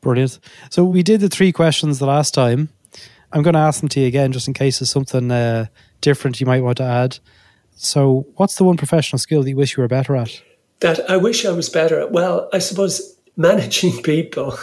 Brilliant. 0.00 0.38
So 0.70 0.84
we 0.84 1.02
did 1.02 1.20
the 1.20 1.28
three 1.28 1.50
questions 1.50 1.98
the 1.98 2.06
last 2.06 2.32
time. 2.32 2.68
I'm 3.32 3.42
going 3.42 3.54
to 3.54 3.60
ask 3.60 3.80
them 3.80 3.88
to 3.90 4.00
you 4.00 4.06
again 4.06 4.32
just 4.32 4.48
in 4.48 4.54
case 4.54 4.78
there's 4.78 4.90
something 4.90 5.30
uh, 5.30 5.66
different 6.00 6.40
you 6.40 6.46
might 6.46 6.62
want 6.62 6.78
to 6.78 6.84
add. 6.84 7.18
So, 7.74 8.26
what's 8.36 8.56
the 8.56 8.64
one 8.64 8.76
professional 8.76 9.18
skill 9.18 9.42
that 9.42 9.50
you 9.50 9.56
wish 9.56 9.76
you 9.76 9.82
were 9.82 9.88
better 9.88 10.16
at? 10.16 10.40
That 10.80 11.10
I 11.10 11.16
wish 11.16 11.44
I 11.44 11.50
was 11.50 11.68
better 11.68 12.00
at. 12.00 12.12
Well, 12.12 12.48
I 12.52 12.58
suppose 12.58 13.16
managing 13.36 14.02
people. 14.02 14.56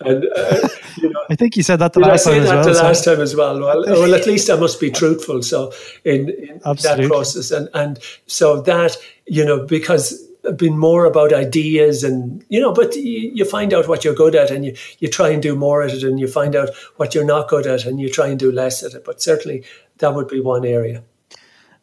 and 0.00 0.26
uh, 0.36 0.68
you 0.96 1.10
know, 1.10 1.24
I 1.30 1.36
think 1.36 1.56
you 1.56 1.62
said 1.62 1.76
that 1.76 1.92
the 1.92 2.00
last 2.00 2.24
time 2.24 2.42
as 2.42 2.48
well. 2.48 2.64
The 2.64 2.72
last 2.72 3.04
time 3.04 3.20
as 3.20 3.36
well. 3.36 3.60
Well, 3.60 3.84
well, 3.86 4.14
at 4.14 4.26
least 4.26 4.50
I 4.50 4.56
must 4.56 4.80
be 4.80 4.90
truthful. 4.90 5.42
So 5.42 5.72
in, 6.04 6.30
in 6.30 6.60
that 6.64 7.04
process, 7.06 7.50
and 7.50 7.68
and 7.74 7.98
so 8.26 8.60
that 8.62 8.96
you 9.26 9.44
know 9.44 9.64
because 9.64 10.28
been 10.56 10.76
more 10.76 11.04
about 11.04 11.32
ideas 11.32 12.02
and 12.02 12.44
you 12.48 12.60
know 12.60 12.72
but 12.72 12.94
you, 12.96 13.30
you, 13.34 13.44
find 13.44 13.72
out 13.72 13.86
what 13.86 14.04
you're 14.04 14.14
good 14.14 14.34
at 14.34 14.50
and 14.50 14.64
you, 14.64 14.74
you 14.98 15.08
try 15.08 15.28
and 15.28 15.42
do 15.42 15.54
more 15.54 15.82
at 15.82 15.92
it 15.92 16.02
and 16.02 16.18
you 16.18 16.26
find 16.26 16.56
out 16.56 16.70
what 16.96 17.14
you're 17.14 17.24
not 17.24 17.48
good 17.48 17.66
at 17.66 17.84
and 17.84 18.00
you 18.00 18.08
try 18.08 18.26
and 18.26 18.38
do 18.38 18.50
less 18.50 18.82
at 18.82 18.94
it. 18.94 19.04
But 19.04 19.22
certainly 19.22 19.64
that 19.98 20.14
would 20.14 20.28
be 20.28 20.40
one 20.40 20.64
area. 20.64 21.04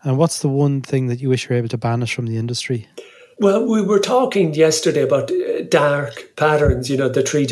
And 0.03 0.17
what's 0.17 0.39
the 0.39 0.49
one 0.49 0.81
thing 0.81 1.07
that 1.07 1.19
you 1.19 1.29
wish 1.29 1.45
you 1.45 1.53
were 1.53 1.57
able 1.57 1.69
to 1.69 1.77
banish 1.77 2.13
from 2.13 2.27
the 2.27 2.37
industry? 2.37 2.87
Well, 3.39 3.65
we 3.65 3.81
were 3.81 3.99
talking 3.99 4.53
yesterday 4.53 5.01
about 5.01 5.31
uh, 5.31 5.61
dark 5.69 6.35
patterns, 6.35 6.89
you 6.89 6.97
know, 6.97 7.07
the 7.07 7.21
three, 7.21 7.47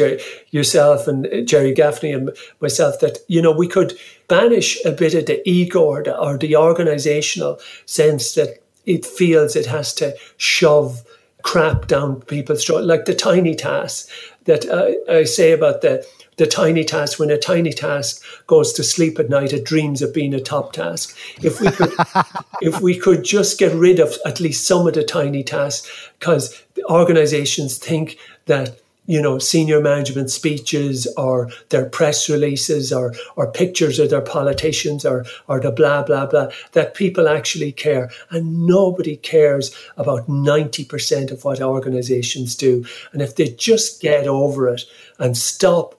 yourself 0.51 1.07
and 1.07 1.47
Gerry 1.47 1.73
Gaffney 1.73 2.11
and 2.11 2.29
myself, 2.59 2.99
that, 2.99 3.19
you 3.29 3.41
know, 3.41 3.53
we 3.53 3.69
could 3.69 3.97
banish 4.27 4.83
a 4.83 4.91
bit 4.91 5.13
of 5.13 5.27
the 5.27 5.41
ego 5.49 5.81
or 5.81 6.03
the, 6.03 6.17
or 6.17 6.37
the 6.37 6.57
organizational 6.57 7.59
sense 7.85 8.33
that 8.33 8.61
it 8.87 9.05
feels 9.05 9.55
it 9.55 9.67
has 9.67 9.93
to 9.93 10.17
shove 10.37 11.03
crap 11.43 11.87
down 11.87 12.21
people's 12.21 12.65
throat, 12.65 12.83
like 12.83 13.05
the 13.05 13.13
tiny 13.13 13.53
task 13.55 14.09
that 14.45 14.67
uh, 14.67 15.11
I 15.11 15.23
say 15.25 15.51
about 15.51 15.81
the 15.81 16.05
the 16.37 16.47
tiny 16.47 16.83
task. 16.83 17.19
When 17.19 17.29
a 17.29 17.37
tiny 17.37 17.73
task 17.73 18.23
goes 18.47 18.73
to 18.73 18.83
sleep 18.83 19.19
at 19.19 19.29
night, 19.29 19.53
it 19.53 19.65
dreams 19.65 20.01
of 20.01 20.13
being 20.13 20.33
a 20.33 20.39
top 20.39 20.73
task. 20.73 21.15
If 21.43 21.61
we 21.61 21.69
could, 21.69 21.93
if 22.61 22.81
we 22.81 22.97
could 22.97 23.23
just 23.23 23.59
get 23.59 23.73
rid 23.73 23.99
of 23.99 24.17
at 24.25 24.39
least 24.39 24.67
some 24.67 24.87
of 24.87 24.93
the 24.93 25.03
tiny 25.03 25.43
tasks, 25.43 25.89
because 26.19 26.63
organizations 26.89 27.77
think 27.77 28.17
that 28.45 28.79
you 29.07 29.21
know, 29.21 29.39
senior 29.39 29.81
management 29.81 30.29
speeches 30.29 31.07
or 31.17 31.49
their 31.69 31.85
press 31.85 32.29
releases 32.29 32.93
or, 32.93 33.15
or 33.35 33.51
pictures 33.51 33.97
of 33.99 34.09
their 34.09 34.21
politicians 34.21 35.05
or, 35.05 35.25
or 35.47 35.59
the 35.59 35.71
blah, 35.71 36.03
blah, 36.03 36.25
blah, 36.25 36.49
that 36.73 36.93
people 36.93 37.27
actually 37.27 37.71
care. 37.71 38.11
And 38.29 38.67
nobody 38.67 39.15
cares 39.17 39.75
about 39.95 40.27
90% 40.27 41.31
of 41.31 41.43
what 41.43 41.61
organizations 41.61 42.55
do. 42.55 42.85
And 43.13 43.21
if 43.21 43.35
they 43.35 43.49
just 43.49 44.01
get 44.01 44.27
over 44.27 44.67
it 44.67 44.83
and 45.17 45.35
stop 45.35 45.95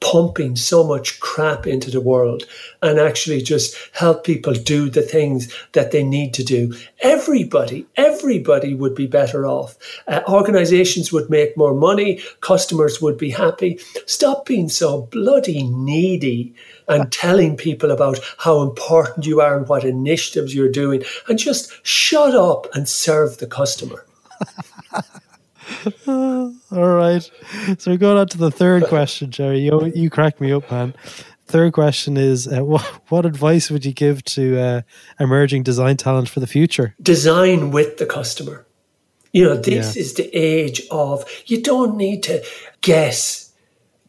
pumping 0.00 0.56
so 0.56 0.82
much 0.82 1.20
crap 1.20 1.66
into 1.66 1.90
the 1.90 2.00
world 2.00 2.44
and 2.82 2.98
actually 2.98 3.42
just 3.42 3.76
help 3.92 4.24
people 4.24 4.54
do 4.54 4.88
the 4.88 5.02
things 5.02 5.52
that 5.72 5.90
they 5.90 6.02
need 6.02 6.32
to 6.34 6.42
do. 6.42 6.74
Everybody, 7.00 7.86
everybody 7.96 8.74
would 8.74 8.94
be 8.94 9.06
better 9.06 9.46
off. 9.46 9.76
Uh, 10.08 10.22
organizations 10.26 11.12
would 11.12 11.28
make 11.28 11.56
more 11.56 11.74
money, 11.74 12.20
customers 12.40 13.00
would 13.02 13.18
be 13.18 13.30
happy. 13.30 13.78
Stop 14.06 14.46
being 14.46 14.68
so 14.68 15.02
bloody 15.02 15.64
needy 15.64 16.54
and 16.88 17.12
telling 17.12 17.56
people 17.56 17.90
about 17.90 18.18
how 18.38 18.62
important 18.62 19.26
you 19.26 19.40
are 19.40 19.56
and 19.56 19.68
what 19.68 19.84
initiatives 19.84 20.54
you're 20.54 20.70
doing 20.70 21.04
and 21.28 21.38
just 21.38 21.72
shut 21.86 22.34
up 22.34 22.66
and 22.74 22.88
serve 22.88 23.38
the 23.38 23.46
customer. 23.46 24.06
All 26.06 26.54
right. 26.70 27.30
So 27.78 27.90
we're 27.90 27.96
going 27.96 28.18
on 28.18 28.28
to 28.28 28.38
the 28.38 28.50
third 28.50 28.84
question, 28.84 29.30
Gerry. 29.30 29.60
You, 29.60 29.92
you 29.94 30.10
crack 30.10 30.40
me 30.40 30.52
up, 30.52 30.70
man. 30.70 30.94
Third 31.46 31.72
question 31.72 32.16
is 32.16 32.46
uh, 32.46 32.64
what, 32.64 32.82
what 33.08 33.26
advice 33.26 33.70
would 33.70 33.84
you 33.84 33.92
give 33.92 34.24
to 34.24 34.58
uh, 34.58 34.80
emerging 35.18 35.64
design 35.64 35.96
talent 35.96 36.28
for 36.28 36.40
the 36.40 36.46
future? 36.46 36.94
Design 37.02 37.70
with 37.70 37.98
the 37.98 38.06
customer. 38.06 38.66
You 39.32 39.44
know, 39.44 39.56
this 39.56 39.96
yeah. 39.96 40.00
is 40.00 40.14
the 40.14 40.28
age 40.36 40.82
of 40.90 41.24
you 41.46 41.62
don't 41.62 41.96
need 41.96 42.22
to 42.24 42.44
guess 42.80 43.50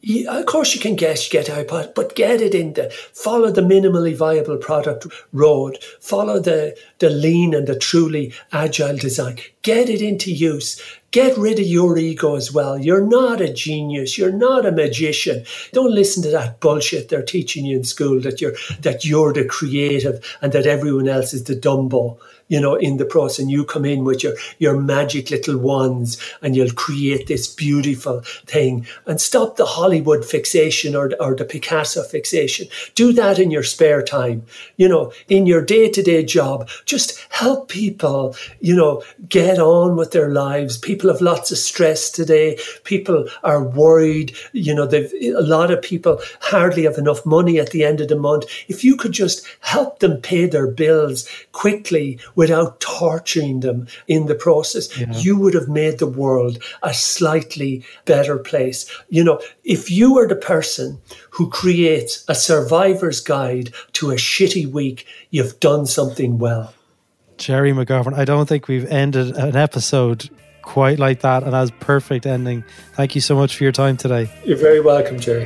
you, 0.02 0.30
of 0.30 0.46
course, 0.48 0.74
you 0.74 0.82
can 0.82 0.96
guess, 0.96 1.30
get 1.30 1.46
iPod, 1.46 1.94
but 1.94 2.16
get 2.16 2.42
it 2.42 2.56
in 2.56 2.74
the 2.74 2.90
follow 3.14 3.52
the 3.52 3.62
minimally 3.62 4.16
viable 4.16 4.58
product 4.58 5.06
road, 5.32 5.78
follow 6.00 6.40
the 6.40 6.76
the 7.00 7.10
lean 7.10 7.54
and 7.54 7.68
the 7.68 7.78
truly 7.78 8.34
agile 8.52 8.98
design. 8.98 9.38
Get 9.62 9.90
it 9.90 10.02
into 10.02 10.32
use 10.32 10.82
get 11.12 11.38
rid 11.38 11.60
of 11.60 11.66
your 11.66 11.98
ego 11.98 12.36
as 12.36 12.52
well. 12.52 12.78
You're 12.78 13.06
not 13.06 13.42
a 13.42 13.54
genius. 13.54 14.18
You're 14.18 14.32
not 14.32 14.66
a 14.66 14.72
magician. 14.72 15.46
Don't 15.74 15.94
listen 15.94 16.24
to 16.24 16.32
that 16.32 16.60
bullshit 16.60 17.10
they're 17.10 17.22
teaching 17.22 17.66
you 17.66 17.78
in 17.78 17.84
school 17.84 18.20
that 18.22 18.42
you're 18.42 18.56
that 18.80 19.06
you're 19.06 19.34
the 19.34 19.46
creative 19.46 20.26
and 20.42 20.54
that 20.54 20.66
everyone 20.66 21.08
else 21.08 21.34
is 21.34 21.44
the 21.44 21.56
Dumbo 21.56 22.18
you 22.52 22.60
know, 22.60 22.76
in 22.76 22.98
the 22.98 23.06
process. 23.06 23.40
And 23.40 23.50
you 23.50 23.64
come 23.64 23.86
in 23.86 24.04
with 24.04 24.24
your, 24.24 24.34
your 24.60 24.78
magic 24.78 25.32
little 25.32 25.58
wands 25.58 26.22
and 26.42 26.54
you'll 26.54 26.74
create 26.74 27.28
this 27.28 27.48
beautiful 27.48 28.20
thing 28.46 28.86
and 29.06 29.22
stop 29.22 29.56
the 29.56 29.66
Hollywood 29.66 30.26
fixation 30.26 30.94
or, 30.94 31.14
or 31.22 31.34
the 31.34 31.46
Picasso 31.46 32.04
fixation. 32.04 32.68
Do 32.94 33.14
that 33.14 33.40
in 33.40 33.52
your 33.52 33.64
spare 33.64 34.04
time, 34.04 34.46
you 34.76 34.90
know, 34.90 35.14
in 35.30 35.46
your 35.46 35.64
day 35.64 35.88
to 35.92 36.04
day 36.04 36.26
job. 36.26 36.68
Just 36.84 37.18
help 37.30 37.70
people, 37.70 38.36
you 38.60 38.76
know, 38.76 39.02
get 39.30 39.58
on 39.58 39.96
with 39.96 40.12
their 40.12 40.30
lives. 40.30 40.78
People 40.78 41.10
have 41.10 41.22
lots 41.22 41.54
of 41.54 41.58
stress 41.58 42.12
today. 42.12 42.60
People 42.84 43.30
are 43.46 43.64
worried. 43.64 44.36
You 44.52 44.76
know, 44.76 44.86
they've, 44.86 45.14
a 45.38 45.42
lot 45.42 45.72
of 45.72 45.82
people 45.82 46.20
hardly 46.42 46.84
have 46.84 46.98
enough 46.98 47.26
money 47.26 47.62
at 47.62 47.70
the 47.70 47.86
end 47.86 48.02
of 48.02 48.10
the 48.10 48.18
month. 48.18 48.44
If 48.68 48.84
you 48.84 48.98
could 48.98 49.14
just 49.14 49.48
help 49.62 50.00
them 50.00 50.20
pay 50.20 50.48
their 50.48 50.68
bills 50.68 51.30
quickly 51.54 52.20
without 52.42 52.80
torturing 52.80 53.60
them 53.60 53.86
in 54.08 54.26
the 54.26 54.34
process, 54.34 54.98
yeah. 54.98 55.06
you 55.14 55.38
would 55.38 55.54
have 55.54 55.68
made 55.68 56.00
the 56.00 56.08
world 56.08 56.58
a 56.82 56.92
slightly 56.92 57.86
better 58.06 58.40
place. 58.40 58.90
You 59.10 59.24
know, 59.24 59.40
if 59.64 59.92
you 59.92 60.18
are 60.18 60.28
the 60.28 60.36
person 60.36 61.00
who 61.30 61.52
creates 61.52 62.26
a 62.28 62.34
survivor's 62.34 63.20
guide 63.20 63.76
to 63.94 64.10
a 64.10 64.16
shitty 64.16 64.66
week, 64.66 65.06
you've 65.30 65.60
done 65.60 65.86
something 65.86 66.40
well. 66.40 66.74
Gerry 67.38 67.74
McGovern, 67.74 68.16
I 68.16 68.26
don't 68.26 68.50
think 68.50 68.68
we've 68.68 68.90
ended 68.92 69.38
an 69.38 69.56
episode 69.56 70.28
quite 70.64 70.98
like 70.98 71.20
that, 71.22 71.44
and 71.44 71.54
that's 71.54 71.70
perfect 71.80 72.26
ending. 72.26 72.64
Thank 72.94 73.14
you 73.14 73.22
so 73.22 73.36
much 73.36 73.56
for 73.56 73.66
your 73.66 73.72
time 73.72 73.98
today. 73.98 74.32
You're 74.44 74.58
very 74.58 74.82
welcome, 74.82 75.20
Gerry. 75.20 75.46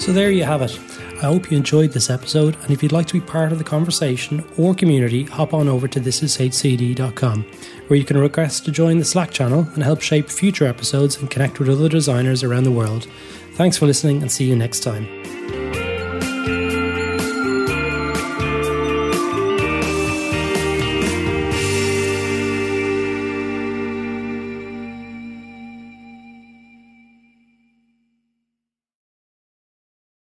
So 0.00 0.10
there 0.10 0.32
you 0.32 0.42
have 0.42 0.62
it. 0.62 0.97
I 1.18 1.22
hope 1.22 1.50
you 1.50 1.56
enjoyed 1.56 1.90
this 1.90 2.10
episode, 2.10 2.56
and 2.62 2.70
if 2.70 2.80
you'd 2.80 2.92
like 2.92 3.08
to 3.08 3.14
be 3.14 3.20
part 3.20 3.50
of 3.50 3.58
the 3.58 3.64
conversation 3.64 4.44
or 4.56 4.72
community, 4.72 5.24
hop 5.24 5.52
on 5.52 5.66
over 5.66 5.88
to 5.88 6.00
thisishcd.com, 6.00 7.42
where 7.88 7.98
you 7.98 8.04
can 8.04 8.18
request 8.18 8.64
to 8.66 8.70
join 8.70 8.98
the 8.98 9.04
Slack 9.04 9.32
channel 9.32 9.66
and 9.74 9.82
help 9.82 10.00
shape 10.00 10.30
future 10.30 10.66
episodes 10.66 11.16
and 11.16 11.28
connect 11.28 11.58
with 11.58 11.70
other 11.70 11.88
designers 11.88 12.44
around 12.44 12.62
the 12.62 12.70
world. 12.70 13.08
Thanks 13.54 13.76
for 13.76 13.86
listening, 13.86 14.22
and 14.22 14.30
see 14.30 14.44
you 14.44 14.54
next 14.54 14.84
time. 14.84 15.17